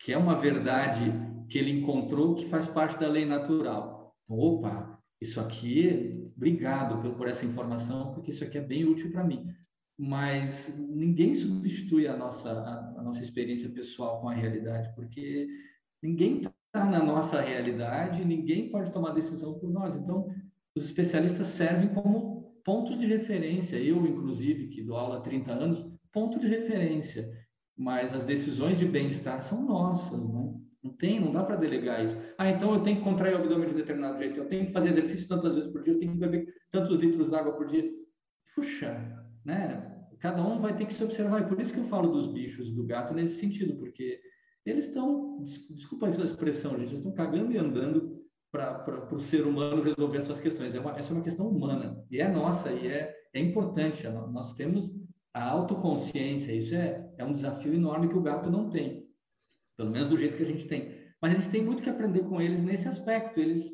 [0.00, 1.12] que é uma verdade
[1.48, 4.14] que ele encontrou que faz parte da lei natural.
[4.24, 9.24] Então, opa, isso aqui, obrigado por, essa informação, porque isso aqui é bem útil para
[9.24, 9.52] mim.
[9.98, 12.48] Mas ninguém substitui a nossa,
[12.96, 15.48] a nossa experiência pessoal com a realidade, porque
[16.00, 19.96] ninguém está na nossa realidade, ninguém pode tomar decisão por nós.
[19.96, 20.32] Então,
[20.76, 23.76] os especialistas servem como pontos de referência.
[23.76, 27.28] Eu, inclusive, que dou aula há 30 anos, ponto de referência.
[27.76, 30.54] Mas as decisões de bem-estar são nossas, né?
[30.82, 32.16] Não tem, não dá para delegar isso.
[32.36, 34.90] Ah, então eu tenho que contrair o abdômen de determinado jeito, eu tenho que fazer
[34.90, 37.90] exercício tantas vezes por dia, eu tenho que beber tantos litros d'água por dia.
[38.54, 39.96] Puxa, né?
[40.20, 41.42] Cada um vai ter que se observar.
[41.42, 44.20] E por isso que eu falo dos bichos, do gato nesse sentido, porque
[44.64, 48.18] eles estão, desculpa a expressão, gente, eles estão cagando e andando
[48.50, 50.74] para o ser humano resolver as suas questões.
[50.74, 54.06] É uma, essa é uma questão humana, e é nossa, e é, é importante.
[54.08, 54.92] Nós temos
[55.32, 59.07] a autoconsciência, isso é, é um desafio enorme que o gato não tem,
[59.78, 60.98] pelo menos do jeito que a gente tem.
[61.22, 63.40] Mas a gente tem muito que aprender com eles nesse aspecto.
[63.40, 63.72] Eles,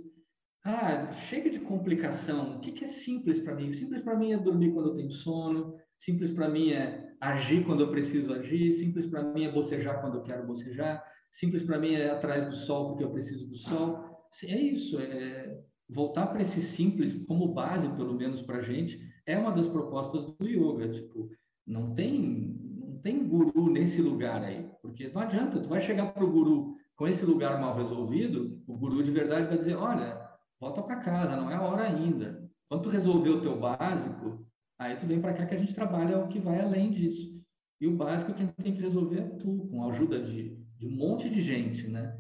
[0.65, 2.57] ah, chega de complicação.
[2.57, 3.73] O que, que é simples para mim?
[3.73, 7.81] Simples para mim é dormir quando eu tenho sono, Simples para mim é agir quando
[7.81, 8.73] eu preciso agir.
[8.73, 11.03] Simples para mim é bocejar quando eu quero bocejar.
[11.33, 14.05] Simples para mim é atrás do sol porque eu preciso do sol.
[14.45, 19.39] É isso, é voltar para esse simples como base, pelo menos para a gente, é
[19.39, 20.89] uma das propostas do yoga.
[20.89, 21.31] Tipo,
[21.67, 22.64] não tem,
[23.05, 25.61] tem guru nesse lugar aí, porque não adianta.
[25.61, 29.47] Tu vai chegar para o guru com esse lugar mal resolvido, o guru de verdade
[29.47, 30.29] vai dizer, olha,
[30.61, 32.51] volta para casa, não é a hora ainda.
[32.69, 34.45] Quando tu resolver o teu básico,
[34.79, 37.43] Aí tu vem para cá que a gente trabalha o que vai além disso.
[37.81, 40.91] E o básico quem tem que resolver é tu, com a ajuda de, de um
[40.91, 42.19] monte de gente, né?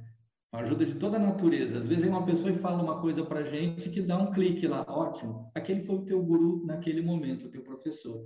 [0.50, 1.78] Com a ajuda de toda a natureza.
[1.78, 4.66] Às vezes vem uma pessoa e fala uma coisa para gente que dá um clique
[4.66, 5.50] lá, ótimo.
[5.54, 8.24] Aquele foi o teu guru naquele momento, o teu professor.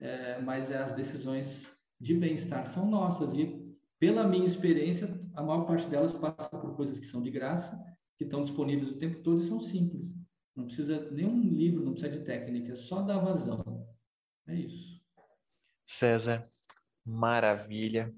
[0.00, 1.66] É, mas as decisões
[2.00, 3.64] de bem-estar são nossas e
[3.98, 7.82] pela minha experiência, a maior parte delas passa por coisas que são de graça,
[8.16, 10.12] que estão disponíveis o tempo todo e são simples.
[10.54, 13.88] Não precisa nenhum livro, não precisa de técnica, é só dar vazão.
[14.46, 15.00] É isso.
[15.86, 16.48] César,
[17.04, 18.14] maravilha.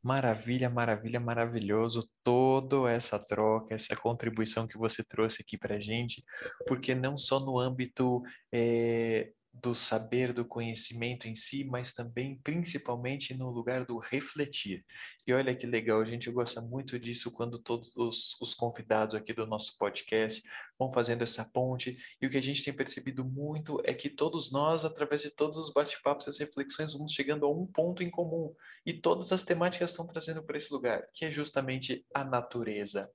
[0.00, 6.24] Maravilha, maravilha, maravilhoso toda essa troca, essa contribuição que você trouxe aqui para gente,
[6.68, 9.32] porque não só no âmbito é,
[9.62, 14.84] do saber, do conhecimento em si, mas também, principalmente, no lugar do refletir.
[15.26, 19.32] E olha que legal, a gente gosta muito disso quando todos os, os, convidados aqui
[19.32, 20.42] do nosso podcast
[20.78, 21.98] vão fazendo essa ponte.
[22.20, 25.58] E o que a gente tem percebido muito é que todos nós, através de todos
[25.58, 28.54] os bate-papos e as reflexões, vamos chegando a um ponto em comum.
[28.86, 33.10] E todas as temáticas estão trazendo para esse lugar, que é justamente a natureza.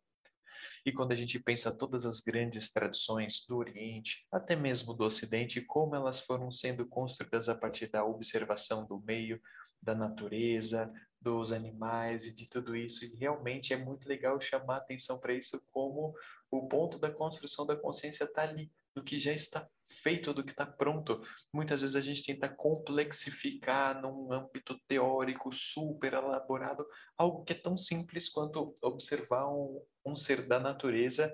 [0.85, 5.61] E quando a gente pensa todas as grandes tradições do Oriente, até mesmo do Ocidente,
[5.61, 9.41] como elas foram sendo construídas a partir da observação do meio,
[9.81, 13.05] da natureza, dos animais e de tudo isso.
[13.05, 16.13] E realmente é muito legal chamar atenção para isso como
[16.51, 20.51] o ponto da construção da consciência está ali, do que já está feito, do que
[20.51, 21.21] está pronto.
[21.53, 26.85] Muitas vezes a gente tenta complexificar num âmbito teórico super elaborado
[27.17, 31.33] algo que é tão simples quanto observar um, um ser da natureza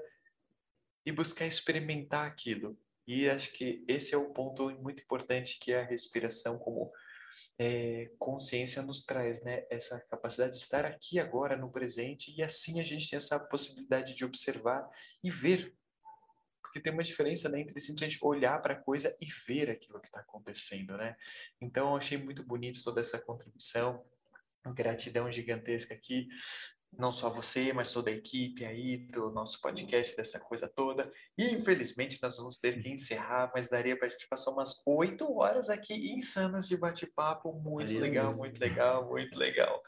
[1.06, 2.78] e buscar experimentar aquilo.
[3.08, 6.92] E acho que esse é o ponto muito importante que a respiração como
[7.58, 9.66] é, consciência nos traz, né?
[9.70, 14.16] Essa capacidade de estar aqui agora no presente e assim a gente tem essa possibilidade
[14.16, 14.88] de observar
[15.24, 15.76] e ver
[16.70, 20.08] porque tem uma diferença né, entre simplesmente olhar para a coisa e ver aquilo que
[20.08, 21.16] está acontecendo, né?
[21.60, 24.06] Então, eu achei muito bonito toda essa contribuição,
[24.76, 26.28] gratidão gigantesca aqui,
[26.92, 31.12] não só você, mas toda a equipe aí do nosso podcast, dessa coisa toda.
[31.36, 35.32] E, infelizmente, nós vamos ter que encerrar, mas daria para a gente passar umas oito
[35.38, 37.52] horas aqui insanas de bate-papo.
[37.54, 39.82] Muito legal, muito legal, muito legal.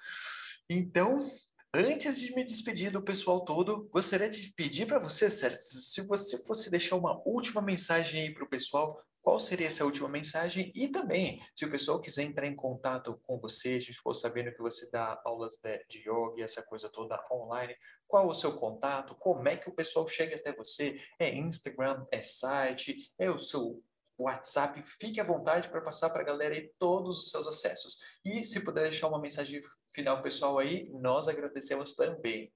[0.68, 1.30] Então,
[1.74, 6.38] Antes de me despedir do pessoal todo, gostaria de pedir para você, Sérgio, se você
[6.44, 10.70] fosse deixar uma última mensagem aí para o pessoal, qual seria essa última mensagem?
[10.76, 14.52] E também, se o pessoal quiser entrar em contato com você, a gente ficou sabendo
[14.52, 17.74] que você dá aulas de, de yoga e essa coisa toda online,
[18.06, 19.16] qual o seu contato?
[19.16, 21.00] Como é que o pessoal chega até você?
[21.18, 23.82] É Instagram, é site, é o seu
[24.24, 28.00] WhatsApp, fique à vontade para passar para a galera aí todos os seus acessos.
[28.24, 29.62] E se puder deixar uma mensagem
[29.94, 32.52] final pessoal aí, nós agradecemos também.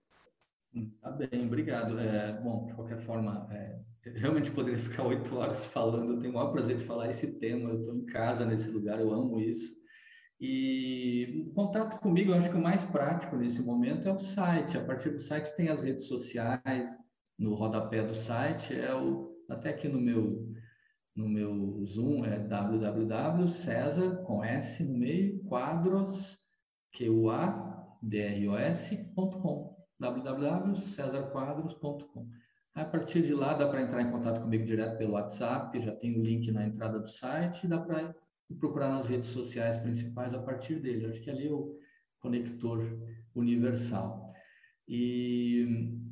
[0.73, 1.99] Hum, tá bem, obrigado.
[1.99, 3.79] É, bom, de qualquer forma, é,
[4.15, 6.13] realmente poderia ficar oito horas falando.
[6.13, 7.69] Eu tenho o maior prazer de falar esse tema.
[7.69, 9.75] Eu estou em casa nesse lugar, eu amo isso.
[10.39, 14.77] E o contato comigo, eu acho que o mais prático nesse momento é o site.
[14.77, 16.89] A partir do site tem as redes sociais,
[17.39, 20.54] no rodapé do site, é o até aqui no meu
[21.15, 26.37] no meu Zoom é www.cesar, com S no meio, quadros,
[26.91, 32.27] Q-U-A-D-R-O-S.com, www.cesarquadros.com.
[32.73, 36.19] A partir de lá dá para entrar em contato comigo direto pelo WhatsApp, já tem
[36.19, 38.13] o link na entrada do site, dá para
[38.59, 41.05] procurar nas redes sociais principais a partir dele.
[41.05, 41.79] Acho que ali é o
[42.19, 42.83] conector
[43.33, 44.24] universal.
[44.87, 45.67] E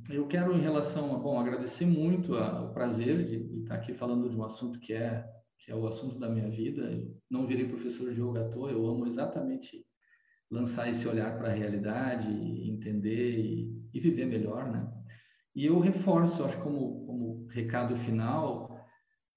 [0.09, 3.93] eu quero, em relação a, bom, agradecer muito a, o prazer de, de, estar aqui
[3.93, 5.25] falando de um assunto que é,
[5.59, 6.81] que é o assunto da minha vida.
[6.81, 9.85] Eu não virei professor de yoga à toa, eu amo exatamente
[10.49, 12.27] lançar esse olhar para a realidade,
[12.69, 14.87] entender e, e, viver melhor, né?
[15.55, 18.87] E eu reforço, acho como, como recado final,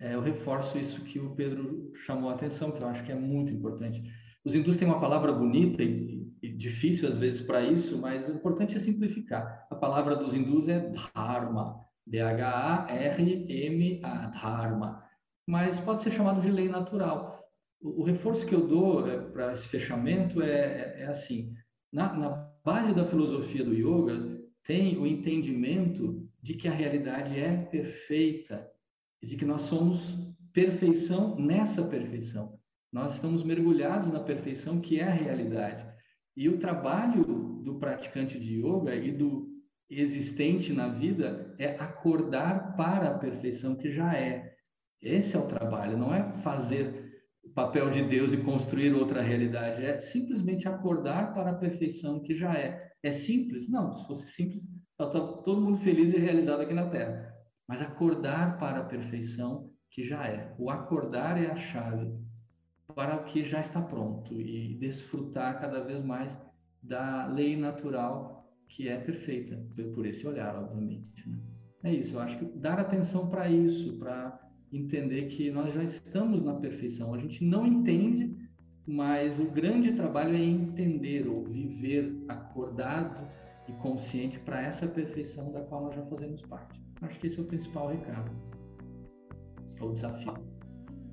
[0.00, 3.14] é, eu reforço isso que o Pedro chamou a atenção, que eu acho que é
[3.14, 4.02] muito importante.
[4.44, 6.15] Os hindus têm uma palavra bonita e,
[6.46, 9.66] e difícil às vezes para isso, mas o importante é simplificar.
[9.70, 13.46] A palavra dos hindus é dharma, D-H-A-R-M-A,
[14.28, 15.02] dharma,
[15.46, 17.44] mas pode ser chamado de lei natural.
[17.80, 21.52] O, o reforço que eu dou é, para esse fechamento é, é, é assim:
[21.92, 22.30] na, na
[22.64, 28.70] base da filosofia do yoga tem o entendimento de que a realidade é perfeita,
[29.22, 30.16] e de que nós somos
[30.52, 32.58] perfeição nessa perfeição.
[32.92, 35.95] Nós estamos mergulhados na perfeição que é a realidade.
[36.36, 37.24] E o trabalho
[37.64, 39.48] do praticante de yoga e do
[39.88, 44.54] existente na vida é acordar para a perfeição que já é.
[45.00, 49.84] Esse é o trabalho, não é fazer o papel de Deus e construir outra realidade,
[49.84, 52.90] é simplesmente acordar para a perfeição que já é.
[53.02, 53.68] É simples?
[53.68, 57.32] Não, se fosse simples, está todo mundo feliz e realizado aqui na Terra.
[57.68, 60.54] Mas acordar para a perfeição que já é.
[60.58, 62.25] O acordar é a chave
[62.94, 66.36] para o que já está pronto e desfrutar cada vez mais
[66.82, 68.36] da lei natural
[68.68, 69.56] que é perfeita,
[69.94, 71.28] por esse olhar, obviamente.
[71.28, 71.38] Né?
[71.84, 74.40] É isso, eu acho que dar atenção para isso, para
[74.72, 77.14] entender que nós já estamos na perfeição.
[77.14, 78.36] A gente não entende,
[78.86, 83.28] mas o grande trabalho é entender ou viver acordado
[83.68, 86.80] e consciente para essa perfeição da qual nós já fazemos parte.
[87.02, 88.30] Acho que esse é o principal recado,
[89.76, 90.55] é o desafio.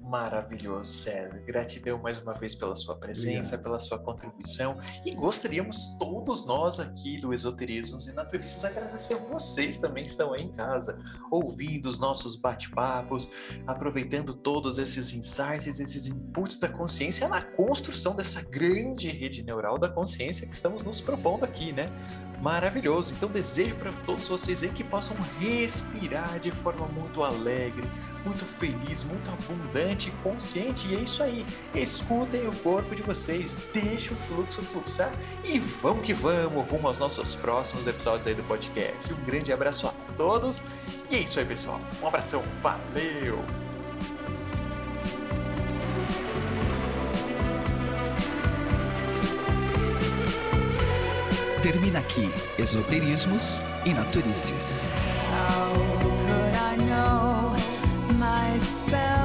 [0.03, 1.41] Maravilhoso, César.
[1.45, 3.63] Gratidão mais uma vez pela sua presença, Obrigado.
[3.63, 4.77] pela sua contribuição.
[5.05, 10.43] E gostaríamos todos nós aqui do Esoterismos e Naturistas agradecer vocês também que estão aí
[10.43, 10.99] em casa,
[11.31, 13.31] ouvindo os nossos bate-papos,
[13.65, 19.87] aproveitando todos esses insights, esses inputs da consciência na construção dessa grande rede neural da
[19.87, 21.89] consciência que estamos nos propondo aqui, né?
[22.41, 23.13] Maravilhoso.
[23.13, 27.89] Então desejo para todos vocês aí que possam respirar de forma muito alegre,
[28.23, 30.87] muito feliz, muito abundante consciente.
[30.87, 31.45] E é isso aí.
[31.73, 35.11] Escutem o corpo de vocês, deixem o fluxo fluxar
[35.43, 39.13] e vamos que vamos rumo aos nossos próximos episódios aí do podcast.
[39.13, 40.63] Um grande abraço a todos.
[41.09, 41.79] E é isso aí, pessoal.
[42.01, 42.43] Um abração.
[42.61, 43.43] Valeu!
[51.61, 54.91] Termina aqui Esoterismos e Naturices.
[58.23, 59.22] my spell.